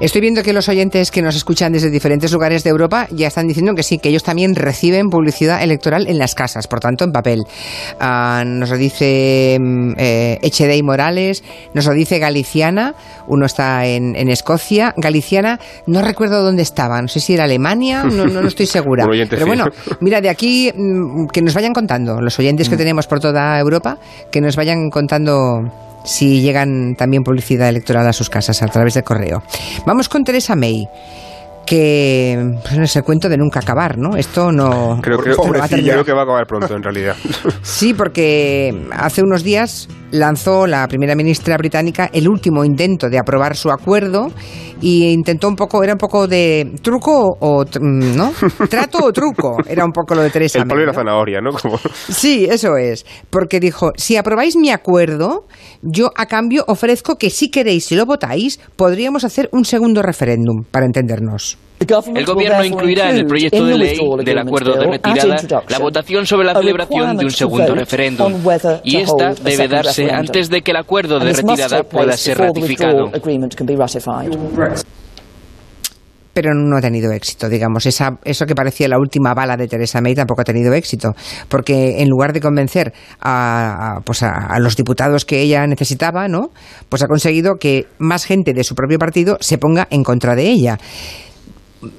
Estoy 0.00 0.15
viendo 0.20 0.42
que 0.42 0.52
los 0.52 0.68
oyentes 0.68 1.10
que 1.10 1.22
nos 1.22 1.36
escuchan 1.36 1.72
desde 1.72 1.90
diferentes 1.90 2.32
lugares 2.32 2.64
de 2.64 2.70
Europa 2.70 3.08
ya 3.10 3.26
están 3.26 3.46
diciendo 3.46 3.74
que 3.74 3.82
sí, 3.82 3.98
que 3.98 4.08
ellos 4.08 4.22
también 4.22 4.54
reciben 4.54 5.08
publicidad 5.08 5.62
electoral 5.62 6.06
en 6.06 6.18
las 6.18 6.34
casas, 6.34 6.66
por 6.66 6.80
tanto 6.80 7.04
en 7.04 7.12
papel. 7.12 7.44
Ah, 8.00 8.44
nos 8.46 8.70
lo 8.70 8.76
dice 8.76 9.58
mm, 9.60 9.92
eh, 9.96 10.80
Morales, 10.82 11.42
nos 11.74 11.86
lo 11.86 11.92
dice 11.92 12.18
Galiciana, 12.18 12.94
uno 13.26 13.46
está 13.46 13.86
en, 13.86 14.16
Escocia. 14.28 14.94
Galiciana, 14.96 15.60
no 15.86 16.02
recuerdo 16.02 16.42
dónde 16.42 16.62
estaba, 16.62 17.00
no 17.00 17.08
sé 17.08 17.20
si 17.20 17.34
era 17.34 17.44
Alemania, 17.44 18.04
no, 18.04 18.26
no, 18.26 18.46
estoy 18.46 18.66
segura. 18.66 19.06
Pero 19.28 19.46
bueno, 19.46 19.66
mira, 20.00 20.20
de 20.20 20.28
aquí 20.28 20.72
mm, 20.74 21.26
que 21.28 21.42
nos 21.42 21.54
vayan 21.54 21.72
contando, 21.72 22.20
los 22.20 22.38
oyentes 22.38 22.68
que 22.68 22.74
mm. 22.74 22.78
tenemos 22.78 23.06
por 23.06 23.20
toda 23.20 23.58
Europa, 23.58 23.98
que 24.30 24.40
nos 24.40 24.56
vayan 24.56 24.90
contando 24.90 25.62
si 26.06 26.40
llegan 26.40 26.96
también 26.96 27.24
publicidad 27.24 27.68
electoral 27.68 28.06
a 28.06 28.12
sus 28.14 28.30
casas 28.30 28.62
a 28.62 28.68
través 28.68 28.94
del 28.94 29.04
correo. 29.04 29.42
Vamos 29.84 30.08
con 30.08 30.24
Teresa 30.24 30.56
May 30.56 30.88
que 31.66 32.58
pues, 32.62 32.78
es 32.78 32.96
el 32.96 33.02
cuento 33.02 33.28
de 33.28 33.36
nunca 33.36 33.60
acabar, 33.60 33.98
¿no? 33.98 34.16
Esto 34.16 34.52
no... 34.52 34.98
Creo, 35.02 35.18
que 35.18 35.30
va 36.12 36.20
a 36.20 36.22
acabar 36.22 36.46
pronto, 36.46 36.74
en 36.74 36.82
realidad. 36.82 37.16
sí, 37.62 37.92
porque 37.92 38.86
hace 38.92 39.22
unos 39.22 39.42
días 39.42 39.88
lanzó 40.10 40.66
la 40.66 40.86
primera 40.86 41.14
ministra 41.14 41.56
británica 41.56 42.08
el 42.12 42.28
último 42.28 42.64
intento 42.64 43.10
de 43.10 43.18
aprobar 43.18 43.56
su 43.56 43.70
acuerdo 43.70 44.28
y 44.80 45.10
intentó 45.10 45.48
un 45.48 45.56
poco, 45.56 45.82
era 45.82 45.94
un 45.94 45.98
poco 45.98 46.26
de 46.26 46.74
truco 46.82 47.36
o, 47.40 47.64
¿no? 47.80 48.32
Trato 48.70 48.98
o 49.04 49.12
truco, 49.12 49.56
era 49.66 49.84
un 49.84 49.92
poco 49.92 50.14
lo 50.14 50.22
de 50.22 50.30
Teresa 50.30 50.60
El 50.60 50.66
palo 50.66 50.82
y 50.82 50.86
la 50.86 50.92
zanahoria, 50.92 51.40
¿no? 51.40 51.50
Sí, 52.08 52.46
eso 52.48 52.76
es, 52.76 53.04
porque 53.30 53.58
dijo, 53.58 53.92
si 53.96 54.16
aprobáis 54.16 54.56
mi 54.56 54.70
acuerdo, 54.70 55.46
yo 55.82 56.10
a 56.14 56.26
cambio 56.26 56.64
ofrezco 56.68 57.16
que 57.16 57.30
si 57.30 57.50
queréis, 57.50 57.86
si 57.86 57.96
lo 57.96 58.06
votáis, 58.06 58.60
podríamos 58.76 59.24
hacer 59.24 59.48
un 59.52 59.64
segundo 59.64 60.02
referéndum, 60.02 60.64
para 60.70 60.86
entendernos. 60.86 61.55
El 61.78 62.24
Gobierno 62.24 62.64
incluirá 62.64 63.10
en 63.10 63.18
el 63.18 63.26
proyecto 63.26 63.64
de 63.64 63.76
ley 63.76 63.98
del 64.24 64.38
acuerdo 64.38 64.74
de 64.74 64.86
retirada 64.86 65.36
la 65.68 65.78
votación 65.78 66.26
sobre 66.26 66.46
la 66.46 66.54
celebración 66.54 67.16
de 67.16 67.24
un 67.24 67.30
segundo 67.30 67.74
referéndum 67.74 68.32
y 68.82 68.96
esta 68.96 69.34
debe 69.34 69.68
darse 69.68 70.10
antes 70.10 70.48
de 70.48 70.62
que 70.62 70.70
el 70.70 70.78
acuerdo 70.78 71.18
de 71.18 71.32
retirada 71.32 71.82
pueda 71.84 72.16
ser 72.16 72.38
ratificado 72.38 73.10
pero 76.36 76.52
no 76.52 76.76
ha 76.76 76.82
tenido 76.82 77.10
éxito, 77.12 77.48
digamos. 77.48 77.86
Esa, 77.86 78.18
eso 78.22 78.44
que 78.44 78.54
parecía 78.54 78.88
la 78.88 78.98
última 78.98 79.32
bala 79.32 79.56
de 79.56 79.68
Teresa 79.68 80.02
May 80.02 80.14
tampoco 80.14 80.42
ha 80.42 80.44
tenido 80.44 80.74
éxito, 80.74 81.14
porque 81.48 82.02
en 82.02 82.10
lugar 82.10 82.34
de 82.34 82.42
convencer 82.42 82.92
a, 83.22 84.00
pues 84.04 84.22
a, 84.22 84.58
los 84.58 84.76
diputados 84.76 85.24
que 85.24 85.40
ella 85.40 85.66
necesitaba, 85.66 86.28
¿no? 86.28 86.50
Pues 86.90 87.02
ha 87.02 87.06
conseguido 87.06 87.54
que 87.58 87.86
más 87.98 88.26
gente 88.26 88.52
de 88.52 88.64
su 88.64 88.74
propio 88.74 88.98
partido 88.98 89.38
se 89.40 89.56
ponga 89.56 89.88
en 89.90 90.02
contra 90.02 90.34
de 90.34 90.50
ella. 90.50 90.78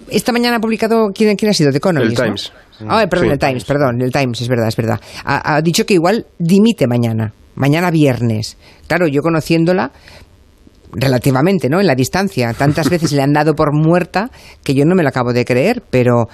Esta 0.10 0.32
mañana 0.32 0.58
ha 0.58 0.60
publicado, 0.60 1.10
¿quién, 1.14 1.36
quién 1.36 1.52
ha 1.52 1.54
sido? 1.54 1.72
The 1.72 1.78
Economist. 1.78 2.20
El 2.20 2.26
Times. 2.26 2.54
Ah, 2.88 3.06
perdón, 3.10 3.32
el 3.32 3.40
Times, 3.40 3.66
perdón, 3.66 4.02
el 4.02 4.12
Times, 4.12 4.42
es 4.42 4.48
verdad, 4.48 4.68
es 4.68 4.76
verdad. 4.76 5.00
Ha, 5.24 5.56
ha 5.56 5.62
dicho 5.62 5.86
que 5.86 5.94
igual 5.94 6.26
dimite 6.38 6.88
mañana, 6.88 7.34
mañana 7.56 7.92
viernes. 7.92 8.58
Claro, 8.88 9.08
yo 9.08 9.22
conociéndola, 9.22 9.92
relativamente, 10.92 11.70
¿no? 11.70 11.80
En 11.80 11.88
la 11.88 11.96
distancia. 11.96 12.54
Tantas 12.54 12.90
veces 12.90 13.12
le 13.12 13.22
han 13.22 13.34
dado 13.34 13.56
por 13.56 13.74
muerta 13.74 14.30
que 14.64 14.74
yo 14.74 14.86
no 14.86 14.96
me 14.96 15.04
lo 15.04 15.10
acabo 15.10 15.34
de 15.34 15.46
creer, 15.46 15.84
pero 15.90 16.28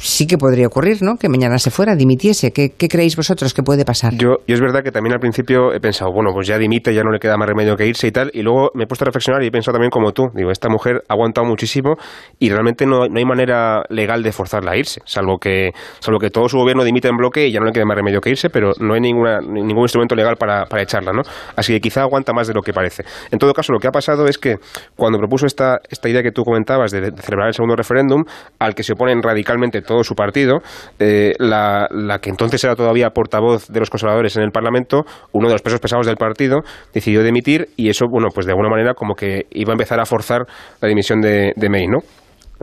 sí 0.00 0.26
que 0.26 0.38
podría 0.38 0.66
ocurrir, 0.66 0.98
¿no? 1.02 1.16
Que 1.16 1.28
mañana 1.28 1.58
se 1.58 1.70
fuera, 1.70 1.96
dimitiese. 1.96 2.52
¿Qué, 2.52 2.70
creéis 2.70 3.16
vosotros 3.16 3.54
que 3.54 3.62
puede 3.62 3.84
pasar? 3.84 4.14
Yo, 4.14 4.38
es 4.46 4.60
verdad 4.60 4.82
que 4.82 4.90
también 4.90 5.14
al 5.14 5.20
principio 5.20 5.72
he 5.72 5.80
pensado, 5.80 6.12
bueno, 6.12 6.30
pues 6.32 6.46
ya 6.46 6.58
dimite, 6.58 6.94
ya 6.94 7.02
no 7.02 7.10
le 7.10 7.18
queda 7.18 7.36
más 7.36 7.48
remedio 7.48 7.76
que 7.76 7.86
irse 7.86 8.06
y 8.06 8.12
tal. 8.12 8.30
Y 8.34 8.42
luego 8.42 8.70
me 8.74 8.84
he 8.84 8.86
puesto 8.86 9.04
a 9.04 9.06
reflexionar 9.06 9.42
y 9.42 9.46
he 9.46 9.50
pensado 9.50 9.74
también 9.74 9.90
como 9.90 10.12
tú. 10.12 10.28
Digo, 10.34 10.50
esta 10.50 10.68
mujer 10.68 11.02
ha 11.08 11.14
aguantado 11.14 11.46
muchísimo 11.46 11.96
y 12.38 12.50
realmente 12.50 12.86
no, 12.86 13.06
no 13.08 13.18
hay 13.18 13.24
manera 13.24 13.82
legal 13.88 14.22
de 14.22 14.32
forzarla 14.32 14.72
a 14.72 14.76
irse, 14.76 15.00
salvo 15.04 15.38
que, 15.38 15.70
salvo 16.00 16.18
que 16.18 16.30
todo 16.30 16.48
su 16.48 16.58
gobierno 16.58 16.84
dimite 16.84 17.08
en 17.08 17.16
bloque 17.16 17.46
y 17.46 17.52
ya 17.52 17.60
no 17.60 17.66
le 17.66 17.72
queda 17.72 17.84
más 17.84 17.96
remedio 17.96 18.20
que 18.20 18.30
irse, 18.30 18.50
pero 18.50 18.72
no 18.80 18.94
hay 18.94 19.00
ninguna, 19.00 19.40
ningún 19.40 19.82
instrumento 19.82 20.14
legal 20.14 20.36
para, 20.36 20.66
para 20.66 20.82
echarla, 20.82 21.12
¿no? 21.12 21.22
Así 21.56 21.72
que 21.72 21.80
quizá 21.80 22.02
aguanta 22.02 22.32
más 22.32 22.48
de 22.48 22.54
lo 22.54 22.62
que 22.62 22.72
parece. 22.72 23.04
En 23.30 23.38
todo 23.38 23.52
caso, 23.52 23.72
lo 23.72 23.78
que 23.78 23.88
ha 23.88 23.92
pasado 23.92 24.26
es 24.26 24.38
que 24.38 24.56
cuando 24.96 25.18
propuso 25.18 25.46
esta, 25.46 25.78
esta 25.88 26.08
idea 26.08 26.22
que 26.22 26.32
tú 26.32 26.42
comentabas 26.42 26.90
de, 26.90 27.10
de 27.10 27.22
celebrar 27.22 27.48
el 27.48 27.54
segundo 27.54 27.76
referéndum, 27.76 28.24
al 28.58 28.74
que 28.74 28.82
se 28.82 28.92
oponen 28.92 29.22
radicalmente 29.22 29.82
todo 29.84 30.02
su 30.02 30.14
partido, 30.14 30.58
eh, 30.98 31.32
la, 31.38 31.86
la, 31.90 32.18
que 32.18 32.30
entonces 32.30 32.62
era 32.64 32.74
todavía 32.74 33.10
portavoz 33.10 33.68
de 33.68 33.80
los 33.80 33.90
conservadores 33.90 34.36
en 34.36 34.42
el 34.42 34.50
Parlamento, 34.50 35.04
uno 35.32 35.48
de 35.48 35.54
los 35.54 35.62
pesos 35.62 35.80
pesados 35.80 36.06
del 36.06 36.16
partido, 36.16 36.60
decidió 36.92 37.22
dimitir 37.22 37.68
y 37.76 37.88
eso, 37.88 38.06
bueno, 38.10 38.28
pues 38.34 38.46
de 38.46 38.52
alguna 38.52 38.68
manera 38.68 38.94
como 38.94 39.14
que 39.14 39.46
iba 39.50 39.72
a 39.72 39.74
empezar 39.74 40.00
a 40.00 40.06
forzar 40.06 40.46
la 40.80 40.88
dimisión 40.88 41.20
de, 41.20 41.52
de 41.56 41.68
May, 41.68 41.86
¿no? 41.86 42.00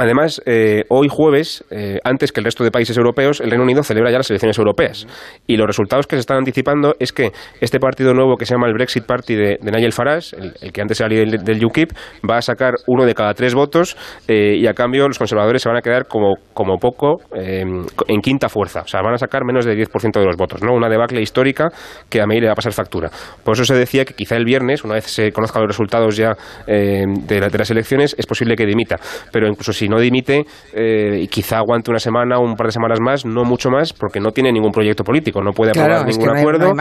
Además, 0.02 0.42
eh, 0.48 0.82
hoy 0.90 1.10
jueves, 1.12 1.64
eh, 1.70 2.00
antes 2.04 2.32
que 2.32 2.40
el 2.40 2.46
resto 2.46 2.64
de 2.64 2.72
países 2.72 2.98
europeos, 2.98 3.40
el 3.40 3.52
Reino 3.52 3.64
Unido 3.64 3.84
celebra 3.84 4.10
ya 4.10 4.18
las 4.18 4.32
elecciones 4.32 4.58
europeas. 4.58 5.06
Y 5.46 5.58
los 5.58 5.68
resultados 5.68 6.08
que 6.08 6.16
se 6.16 6.22
están 6.22 6.38
anticipando 6.38 6.96
es 6.98 7.14
que 7.14 7.32
este 7.60 7.80
partido 7.80 8.12
nuevo 8.16 8.36
que 8.36 8.48
se 8.48 8.56
llama 8.56 8.66
el 8.66 8.74
Brexit 8.74 9.06
Party 9.06 9.36
de, 9.36 9.60
Nigel 9.62 9.94
Farage, 9.94 10.36
el, 10.36 10.74
que 10.74 10.82
antes 10.82 11.00
era 11.00 11.08
líder 11.08 11.44
del, 11.44 11.64
UKIP, 11.64 11.92
va 12.28 12.38
a 12.38 12.42
sacar 12.42 12.74
uno 12.88 13.06
de 13.06 13.14
cada 13.14 13.36
tres 13.36 13.54
votos 13.54 13.96
eh, 14.28 14.56
y 14.58 14.66
a 14.66 14.74
cambio 14.74 15.08
los 15.08 15.20
conservadores 15.20 15.62
se 15.62 15.70
van 15.70 15.78
a 15.78 15.84
quedar 15.84 16.08
como, 16.08 16.34
como 16.56 16.80
poco 16.80 17.22
en 17.36 18.22
quinta 18.24 18.50
fuerza. 18.50 18.82
O 18.82 18.88
sea, 18.88 19.04
van 19.04 19.14
a 19.14 19.20
sacar 19.20 19.46
menos 19.46 19.66
del 19.66 19.78
10% 19.78 20.20
de 20.20 20.26
los 20.26 20.36
votos. 20.36 20.64
¿no? 20.64 20.74
Una 20.74 20.90
debacle 20.90 21.22
histórica 21.22 21.70
que 22.10 22.22
a 22.22 22.26
May 22.26 22.40
le 22.40 22.48
va 22.48 22.54
a 22.54 22.56
pasar 22.56 22.74
factura. 22.74 23.12
Por 23.44 23.54
eso 23.54 23.66
se 23.66 23.76
decía 23.76 24.04
que 24.04 24.16
quizá 24.16 24.36
el 24.36 24.46
viernes, 24.46 24.84
una 24.84 24.96
vez 24.96 25.06
se 25.06 25.32
conozcan 25.32 25.62
los 25.62 25.70
resultados 25.70 26.18
ya 26.18 26.36
de, 26.66 27.06
de, 27.28 27.58
las 27.60 27.70
elecciones, 27.70 28.16
es 28.18 28.26
posible 28.26 28.56
que 28.56 28.66
dimita. 28.66 29.00
Pero 29.32 29.48
incluso 29.48 29.74
si 29.74 29.91
no 29.92 30.00
dimite, 30.00 30.46
eh, 30.74 31.20
y 31.22 31.28
quizá 31.28 31.58
aguante 31.58 31.92
una 31.92 32.00
semana 32.00 32.38
o 32.40 32.42
un 32.42 32.56
par 32.56 32.68
de 32.68 32.72
semanas 32.72 33.00
más, 33.00 33.26
no 33.26 33.44
mucho 33.44 33.70
más, 33.70 33.94
porque 33.94 34.20
no 34.20 34.32
tiene 34.32 34.52
ningún 34.52 34.72
proyecto 34.72 35.04
político, 35.04 35.44
no 35.44 35.52
puede 35.52 35.72
aprobar 35.72 36.08
ningún 36.08 36.30
acuerdo. 36.30 36.74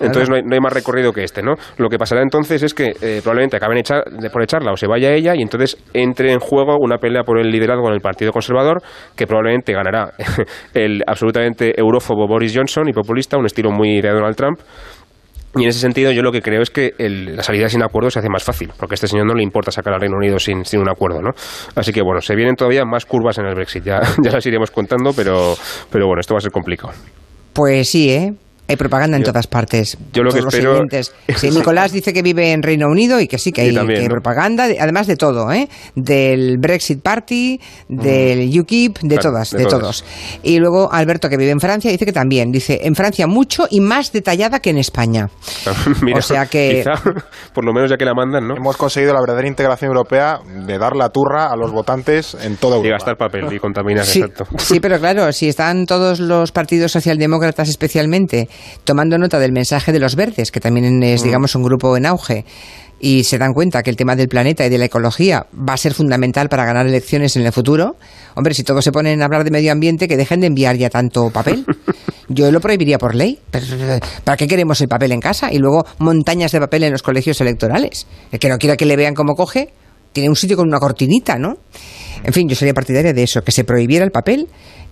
Entonces 0.00 0.30
no 0.30 0.36
hay, 0.36 0.60
más 0.60 0.72
recorrido 0.72 1.12
que 1.12 1.22
este, 1.22 1.42
¿no? 1.42 1.54
Lo 1.76 1.88
que 1.88 1.98
pasará 1.98 2.22
entonces 2.22 2.62
es 2.62 2.74
que 2.74 2.94
eh, 3.00 3.20
probablemente 3.22 3.56
acaben 3.56 3.78
echar, 3.78 4.02
por 4.32 4.42
echarla 4.42 4.72
o 4.72 4.76
se 4.76 4.86
vaya 4.86 5.12
ella 5.12 5.34
y 5.36 5.42
entonces 5.42 5.76
entre 5.92 6.32
en 6.32 6.40
juego 6.40 6.78
una 6.80 6.98
pelea 6.98 7.22
por 7.22 7.38
el 7.38 7.50
liderazgo 7.50 7.86
en 7.88 7.94
el 7.94 8.00
Partido 8.00 8.32
Conservador, 8.32 8.82
que 9.14 9.26
probablemente 9.26 9.72
ganará 9.72 10.12
el 10.74 11.02
absolutamente 11.06 11.78
eurófobo 11.78 12.26
Boris 12.26 12.54
Johnson 12.56 12.88
y 12.88 12.92
populista, 12.92 13.36
un 13.36 13.46
estilo 13.46 13.70
muy 13.70 14.00
de 14.00 14.10
Donald 14.10 14.36
Trump, 14.36 14.58
y 15.56 15.62
en 15.62 15.68
ese 15.68 15.80
sentido 15.80 16.12
yo 16.12 16.22
lo 16.22 16.32
que 16.32 16.40
creo 16.40 16.62
es 16.62 16.70
que 16.70 16.92
la 16.98 17.42
salida 17.42 17.68
sin 17.68 17.82
acuerdo 17.82 18.10
se 18.10 18.18
hace 18.18 18.28
más 18.28 18.44
fácil, 18.44 18.70
porque 18.78 18.94
a 18.94 18.96
este 18.96 19.08
señor 19.08 19.26
no 19.26 19.34
le 19.34 19.42
importa 19.42 19.70
sacar 19.70 19.94
al 19.94 20.00
Reino 20.00 20.16
Unido 20.16 20.38
sin, 20.38 20.64
sin 20.64 20.80
un 20.80 20.88
acuerdo, 20.88 21.20
¿no? 21.20 21.30
Así 21.74 21.92
que 21.92 22.02
bueno, 22.02 22.20
se 22.20 22.34
vienen 22.34 22.56
todavía 22.56 22.84
más 22.84 23.06
curvas 23.06 23.38
en 23.38 23.46
el 23.46 23.54
Brexit, 23.54 23.84
ya, 23.84 24.00
ya 24.22 24.30
las 24.30 24.46
iremos 24.46 24.70
contando, 24.70 25.12
pero, 25.14 25.54
pero 25.90 26.06
bueno, 26.06 26.20
esto 26.20 26.34
va 26.34 26.38
a 26.38 26.42
ser 26.42 26.52
complicado. 26.52 26.92
Pues 27.52 27.88
sí, 27.88 28.10
¿eh? 28.10 28.32
Hay 28.66 28.76
propaganda 28.76 29.18
en 29.18 29.22
todas 29.22 29.46
partes. 29.46 29.98
Yo 30.12 30.22
lo 30.22 30.32
que 30.32 30.38
espero... 30.38 30.82
Sí, 31.36 31.50
Nicolás 31.50 31.92
dice 31.92 32.12
que 32.12 32.22
vive 32.22 32.52
en 32.52 32.62
Reino 32.62 32.88
Unido 32.88 33.20
y 33.20 33.26
que 33.26 33.38
sí, 33.38 33.52
que 33.52 33.62
hay, 33.62 34.08
propaganda, 34.08 34.64
además 34.64 35.06
de 35.06 35.16
todo, 35.16 35.52
¿eh? 35.52 35.68
Del 35.94 36.58
Brexit 36.58 37.02
Party, 37.02 37.60
del 37.88 38.48
UKIP, 38.58 38.98
de 39.00 39.18
todas, 39.18 39.50
de, 39.50 39.66
todos. 39.66 40.04
Y 40.42 40.58
luego 40.58 40.90
Alberto, 40.92 41.28
que 41.28 41.36
vive 41.36 41.50
en 41.50 41.60
Francia, 41.60 41.90
dice 41.90 42.04
que 42.04 42.12
también. 42.12 42.52
Dice, 42.52 42.80
en 42.84 42.94
Francia 42.94 43.26
mucho 43.26 43.66
y 43.70 43.80
más 43.80 44.12
detallada 44.12 44.60
que 44.60 44.70
en 44.70 44.78
España. 44.78 45.28
o 46.16 46.22
sea 46.22 46.46
que... 46.46 46.84
por 47.54 47.64
lo 47.64 47.72
menos 47.72 47.90
ya 47.90 47.96
que 47.96 48.04
la 48.04 48.14
mandan, 48.14 48.46
¿no? 48.46 48.56
Hemos 48.56 48.76
conseguido 48.76 49.12
la 49.12 49.20
verdadera 49.20 49.48
integración 49.48 49.88
europea 49.88 50.40
de 50.66 50.78
dar 50.78 50.96
la 50.96 51.10
turra 51.10 51.50
a 51.50 51.56
los 51.56 51.72
votantes 51.72 52.36
en 52.40 52.56
toda 52.56 52.76
Europa. 52.76 52.88
Y 52.88 52.90
gastar 52.92 53.16
papel 53.16 53.52
y 53.52 53.58
contaminar, 53.58 54.06
sí, 54.06 54.20
exacto. 54.20 54.46
Sí, 54.58 54.80
pero 54.80 54.98
claro, 54.98 55.32
si 55.32 55.48
están 55.48 55.86
todos 55.86 56.20
los 56.20 56.52
partidos 56.52 56.92
socialdemócratas 56.92 57.68
especialmente 57.68 58.48
tomando 58.84 59.18
nota 59.18 59.38
del 59.38 59.52
mensaje 59.52 59.92
de 59.92 59.98
los 59.98 60.16
verdes, 60.16 60.50
que 60.50 60.60
también 60.60 61.02
es, 61.02 61.22
mm. 61.22 61.24
digamos, 61.24 61.54
un 61.54 61.62
grupo 61.62 61.96
en 61.96 62.06
auge, 62.06 62.44
y 63.00 63.24
se 63.24 63.38
dan 63.38 63.52
cuenta 63.52 63.82
que 63.82 63.90
el 63.90 63.96
tema 63.96 64.16
del 64.16 64.28
planeta 64.28 64.64
y 64.64 64.70
de 64.70 64.78
la 64.78 64.86
ecología 64.86 65.46
va 65.56 65.74
a 65.74 65.76
ser 65.76 65.94
fundamental 65.94 66.48
para 66.48 66.64
ganar 66.64 66.86
elecciones 66.86 67.36
en 67.36 67.44
el 67.44 67.52
futuro, 67.52 67.96
hombre, 68.34 68.54
si 68.54 68.62
todos 68.62 68.84
se 68.84 68.92
ponen 68.92 69.20
a 69.20 69.26
hablar 69.26 69.44
de 69.44 69.50
medio 69.50 69.72
ambiente, 69.72 70.08
que 70.08 70.16
dejen 70.16 70.40
de 70.40 70.46
enviar 70.46 70.76
ya 70.76 70.90
tanto 70.90 71.30
papel. 71.30 71.66
Yo 72.28 72.50
lo 72.50 72.60
prohibiría 72.60 72.98
por 72.98 73.14
ley. 73.14 73.38
¿Para 74.24 74.36
qué 74.38 74.48
queremos 74.48 74.80
el 74.80 74.88
papel 74.88 75.12
en 75.12 75.20
casa? 75.20 75.52
Y 75.52 75.58
luego 75.58 75.84
montañas 75.98 76.52
de 76.52 76.60
papel 76.60 76.84
en 76.84 76.92
los 76.92 77.02
colegios 77.02 77.38
electorales. 77.42 78.06
El 78.32 78.38
que 78.38 78.48
no 78.48 78.56
quiera 78.56 78.76
que 78.76 78.86
le 78.86 78.96
vean 78.96 79.14
cómo 79.14 79.34
coge, 79.34 79.74
tiene 80.12 80.30
un 80.30 80.36
sitio 80.36 80.56
con 80.56 80.66
una 80.66 80.78
cortinita, 80.78 81.38
¿no? 81.38 81.58
En 82.22 82.32
fin, 82.32 82.48
yo 82.48 82.56
sería 82.56 82.72
partidaria 82.72 83.12
de 83.12 83.22
eso, 83.22 83.42
que 83.42 83.52
se 83.52 83.64
prohibiera 83.64 84.04
el 84.04 84.10
papel 84.10 84.48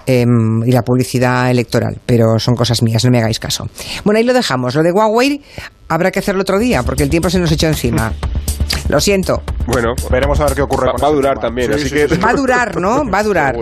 Em, 0.06 0.62
y 0.64 0.72
la 0.72 0.82
publicidad 0.82 1.50
electoral, 1.50 1.98
pero 2.04 2.38
son 2.38 2.54
cosas 2.54 2.82
mías, 2.82 3.04
no 3.04 3.10
me 3.10 3.18
hagáis 3.18 3.38
caso. 3.38 3.68
Bueno, 4.04 4.18
ahí 4.18 4.24
lo 4.24 4.34
dejamos. 4.34 4.74
Lo 4.74 4.82
de 4.82 4.90
Huawei 4.92 5.40
habrá 5.88 6.10
que 6.10 6.18
hacerlo 6.18 6.42
otro 6.42 6.58
día, 6.58 6.82
porque 6.82 7.04
el 7.04 7.10
tiempo 7.10 7.30
se 7.30 7.38
nos 7.38 7.52
echó 7.52 7.68
encima. 7.68 8.12
Lo 8.88 9.00
siento. 9.00 9.42
Bueno, 9.66 9.94
veremos 10.10 10.40
a 10.40 10.46
ver 10.46 10.54
qué 10.54 10.62
ocurre. 10.62 10.88
Va, 10.88 10.94
va 11.00 11.08
a 11.08 11.12
durar 11.12 11.38
también, 11.38 11.72
así 11.72 11.88
que... 11.88 12.06
Va 12.06 12.30
a 12.30 12.34
durar, 12.34 12.80
¿no? 12.80 13.04
Va 13.12 13.18
a 13.18 13.22
durar. 13.22 13.56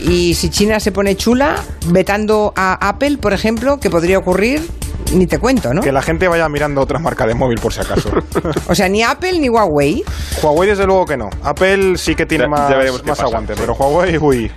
Y 0.00 0.34
si 0.34 0.50
China 0.50 0.80
se 0.80 0.92
pone 0.92 1.16
chula, 1.16 1.62
vetando 1.86 2.52
a 2.56 2.88
Apple, 2.88 3.18
por 3.18 3.32
ejemplo, 3.32 3.78
que 3.78 3.90
podría 3.90 4.18
ocurrir, 4.18 4.62
ni 5.12 5.26
te 5.26 5.38
cuento, 5.38 5.72
¿no? 5.72 5.82
Que 5.82 5.92
la 5.92 6.02
gente 6.02 6.28
vaya 6.28 6.48
mirando 6.48 6.80
otras 6.80 7.00
marcas 7.00 7.28
de 7.28 7.34
móvil 7.34 7.58
por 7.60 7.72
si 7.72 7.80
acaso. 7.80 8.10
o 8.68 8.74
sea, 8.74 8.88
ni 8.88 9.02
Apple 9.02 9.38
ni 9.38 9.48
Huawei. 9.48 10.02
Huawei 10.42 10.68
desde 10.68 10.86
luego 10.86 11.06
que 11.06 11.16
no. 11.16 11.28
Apple 11.42 11.96
sí 11.96 12.14
que 12.14 12.26
tiene 12.26 12.48
más, 12.48 12.72
más 13.04 13.20
aguante, 13.20 13.54
pero 13.56 13.74
Huawei, 13.74 14.18
uy. 14.18 14.50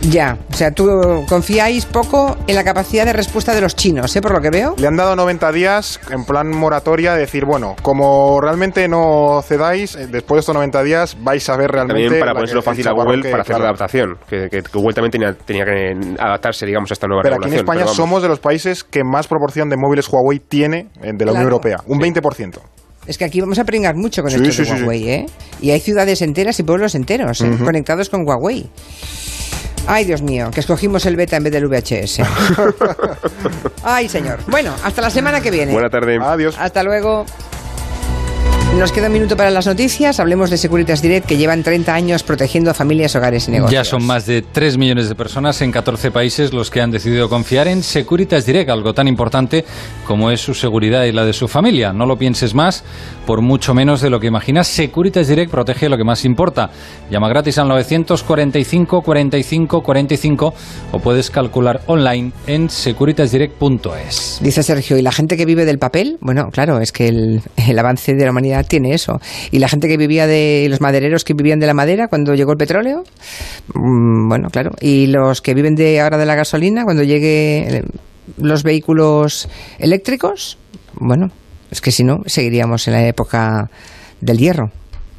Ya, 0.00 0.38
o 0.50 0.54
sea, 0.54 0.70
tú 0.70 0.86
confiáis 1.28 1.86
poco 1.86 2.36
en 2.46 2.54
la 2.54 2.64
capacidad 2.64 3.04
de 3.04 3.12
respuesta 3.12 3.54
de 3.54 3.60
los 3.60 3.76
chinos, 3.76 4.14
¿eh? 4.16 4.20
Por 4.20 4.32
lo 4.32 4.40
que 4.40 4.50
veo. 4.50 4.74
Le 4.76 4.86
han 4.86 4.96
dado 4.96 5.14
90 5.16 5.52
días 5.52 6.00
en 6.10 6.24
plan 6.24 6.48
moratoria 6.48 7.14
de 7.14 7.20
decir, 7.20 7.44
bueno, 7.44 7.76
como 7.82 8.40
realmente 8.40 8.88
no 8.88 9.42
cedáis, 9.42 9.94
eh, 9.94 10.08
después 10.10 10.36
de 10.36 10.40
estos 10.40 10.54
90 10.54 10.82
días 10.82 11.16
vais 11.20 11.48
a 11.48 11.56
ver 11.56 11.70
realmente... 11.70 12.02
También 12.02 12.20
para 12.20 12.34
ponérselo 12.34 12.62
fácil 12.62 12.88
a 12.88 12.92
Google 12.92 13.30
para 13.30 13.42
hacer 13.42 13.58
la 13.58 13.64
adaptación, 13.64 14.16
que, 14.28 14.48
Google 14.72 14.94
también 14.94 15.36
tenía, 15.44 15.64
que 15.64 16.16
adaptarse, 16.18 16.66
digamos, 16.66 16.90
a 16.90 16.94
esta 16.94 17.06
nueva 17.06 17.22
Pero 17.22 17.36
aquí 17.36 17.48
en 17.48 17.54
España 17.54 17.86
somos 17.86 18.22
de 18.22 18.28
los 18.28 18.40
países 18.40 18.84
que 18.84 19.04
más 19.04 19.26
proporción 19.26 19.68
de 19.68 19.76
móviles 19.76 20.08
Huawei 20.08 20.40
tiene 20.40 20.88
eh, 21.02 21.12
de 21.14 21.24
la 21.24 21.32
Unión 21.32 21.44
Europea, 21.44 21.78
un 21.86 21.98
20%. 21.98 22.58
Es 23.06 23.18
que 23.18 23.24
aquí 23.24 23.40
vamos 23.40 23.58
a 23.58 23.64
pringar 23.64 23.96
mucho 23.96 24.22
con 24.22 24.30
esto 24.30 24.62
de 24.62 24.82
Huawei, 24.82 25.08
¿eh? 25.08 25.26
Y 25.60 25.70
hay 25.70 25.80
ciudades 25.80 26.22
enteras 26.22 26.58
y 26.60 26.62
pueblos 26.62 26.94
enteros 26.94 27.40
¿eh? 27.40 27.50
conectados 27.64 28.08
con 28.08 28.26
Huawei. 28.26 28.68
Ay, 29.86 30.04
Dios 30.04 30.22
mío, 30.22 30.50
que 30.52 30.60
escogimos 30.60 31.04
el 31.06 31.16
beta 31.16 31.36
en 31.36 31.44
vez 31.44 31.52
del 31.52 31.66
VHS. 31.66 32.20
Ay, 33.82 34.08
señor. 34.08 34.38
Bueno, 34.46 34.72
hasta 34.84 35.02
la 35.02 35.10
semana 35.10 35.40
que 35.40 35.50
viene. 35.50 35.72
Buena 35.72 35.90
tarde. 35.90 36.18
Adiós. 36.22 36.56
Hasta 36.58 36.82
luego. 36.82 37.26
Nos 38.78 38.90
queda 38.90 39.08
un 39.08 39.12
minuto 39.12 39.36
para 39.36 39.50
las 39.50 39.66
noticias. 39.66 40.18
Hablemos 40.18 40.48
de 40.48 40.56
Securitas 40.56 41.02
Direct, 41.02 41.26
que 41.26 41.36
llevan 41.36 41.62
30 41.62 41.94
años 41.94 42.22
protegiendo 42.22 42.70
a 42.70 42.74
familias, 42.74 43.14
hogares 43.14 43.46
y 43.46 43.50
negocios. 43.50 43.72
Ya 43.72 43.84
son 43.84 44.04
más 44.04 44.24
de 44.24 44.40
3 44.40 44.78
millones 44.78 45.10
de 45.10 45.14
personas 45.14 45.60
en 45.60 45.70
14 45.70 46.10
países 46.10 46.54
los 46.54 46.70
que 46.70 46.80
han 46.80 46.90
decidido 46.90 47.28
confiar 47.28 47.68
en 47.68 47.82
Securitas 47.82 48.46
Direct, 48.46 48.70
algo 48.70 48.94
tan 48.94 49.08
importante 49.08 49.64
como 50.06 50.30
es 50.30 50.40
su 50.40 50.54
seguridad 50.54 51.04
y 51.04 51.12
la 51.12 51.24
de 51.24 51.34
su 51.34 51.48
familia. 51.48 51.92
No 51.92 52.06
lo 52.06 52.16
pienses 52.16 52.54
más, 52.54 52.82
por 53.26 53.42
mucho 53.42 53.74
menos 53.74 54.00
de 54.00 54.08
lo 54.08 54.18
que 54.18 54.26
imaginas. 54.28 54.68
Securitas 54.68 55.28
Direct 55.28 55.50
protege 55.50 55.90
lo 55.90 55.98
que 55.98 56.04
más 56.04 56.24
importa. 56.24 56.70
Llama 57.10 57.28
gratis 57.28 57.58
al 57.58 57.68
945 57.68 59.02
45 59.02 59.82
45 59.82 60.54
o 60.92 60.98
puedes 60.98 61.30
calcular 61.30 61.82
online 61.86 62.32
en 62.46 62.70
securitasdirect.es. 62.70 64.40
Dice 64.42 64.62
Sergio, 64.62 64.96
¿y 64.96 65.02
la 65.02 65.12
gente 65.12 65.36
que 65.36 65.44
vive 65.44 65.66
del 65.66 65.78
papel? 65.78 66.16
Bueno, 66.20 66.48
claro, 66.50 66.80
es 66.80 66.90
que 66.90 67.08
el, 67.08 67.42
el 67.56 67.78
avance 67.78 68.14
de 68.14 68.24
la 68.24 68.30
humanidad 68.30 68.61
tiene 68.68 68.94
eso. 68.94 69.20
¿Y 69.50 69.58
la 69.58 69.68
gente 69.68 69.88
que 69.88 69.96
vivía 69.96 70.26
de 70.26 70.66
los 70.68 70.80
madereros 70.80 71.24
que 71.24 71.34
vivían 71.34 71.58
de 71.58 71.66
la 71.66 71.74
madera 71.74 72.08
cuando 72.08 72.34
llegó 72.34 72.52
el 72.52 72.58
petróleo? 72.58 73.04
Mm, 73.74 74.28
bueno, 74.28 74.48
claro. 74.50 74.70
¿Y 74.80 75.06
los 75.06 75.40
que 75.40 75.54
viven 75.54 75.74
de 75.74 76.00
ahora 76.00 76.18
de 76.18 76.26
la 76.26 76.34
gasolina 76.34 76.84
cuando 76.84 77.02
llegue 77.02 77.82
los 78.38 78.62
vehículos 78.62 79.48
eléctricos? 79.78 80.58
Bueno, 80.94 81.28
es 81.70 81.80
que 81.80 81.92
si 81.92 82.04
no, 82.04 82.18
seguiríamos 82.26 82.86
en 82.88 82.94
la 82.94 83.06
época 83.06 83.70
del 84.20 84.38
hierro 84.38 84.70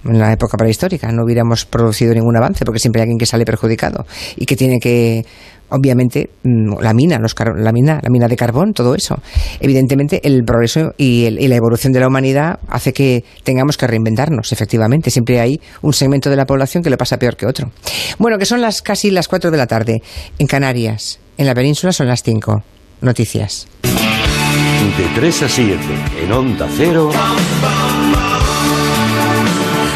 en 0.05 0.19
la 0.19 0.33
época 0.33 0.57
prehistórica. 0.57 1.11
No 1.11 1.23
hubiéramos 1.23 1.65
producido 1.65 2.13
ningún 2.13 2.35
avance 2.35 2.65
porque 2.65 2.79
siempre 2.79 3.01
hay 3.01 3.03
alguien 3.03 3.17
que 3.17 3.25
sale 3.25 3.45
perjudicado 3.45 4.05
y 4.35 4.45
que 4.45 4.55
tiene 4.55 4.79
que 4.79 5.25
obviamente 5.73 6.29
mm, 6.43 6.79
la 6.81 6.93
mina, 6.93 7.19
los 7.19 7.35
la 7.55 7.71
mina, 7.71 7.99
la 8.01 8.09
mina 8.09 8.27
de 8.27 8.35
carbón, 8.35 8.73
todo 8.73 8.95
eso. 8.95 9.19
Evidentemente 9.59 10.21
el 10.23 10.43
progreso 10.43 10.93
y, 10.97 11.29
la 11.29 11.55
evolución 11.55 11.91
de 11.93 11.99
la 11.99 12.07
humanidad 12.07 12.59
hace 12.69 12.93
que 12.93 13.23
tengamos 13.43 13.77
que 13.77 13.87
reinventarnos, 13.87 14.51
efectivamente. 14.51 15.09
Siempre 15.09 15.39
hay 15.39 15.59
un 15.81 15.93
segmento 15.93 16.29
de 16.29 16.35
la 16.35 16.45
población 16.45 16.83
que 16.83 16.89
le 16.89 16.97
pasa 16.97 17.17
peor 17.17 17.35
que 17.35 17.45
otro. 17.45 17.71
Bueno, 18.19 18.37
que 18.37 18.45
son 18.45 18.61
las 18.61 18.81
casi 18.81 19.11
las 19.11 19.27
4 19.27 19.51
de 19.51 19.57
la 19.57 19.67
tarde 19.67 20.01
en 20.37 20.47
Canarias. 20.47 21.19
En 21.37 21.47
la 21.47 21.55
península 21.55 21.91
son 21.91 22.07
las 22.07 22.21
5. 22.23 22.63
Noticias. 23.01 23.67
De 23.81 25.07
3 25.15 25.43
a 25.43 25.49
7 25.49 25.79
en 26.23 26.31
Onda 26.31 26.67
Cero. 26.77 27.09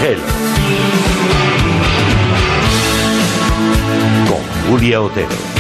Hello. 0.02 0.48
Julia 4.70 5.02
Otero. 5.02 5.57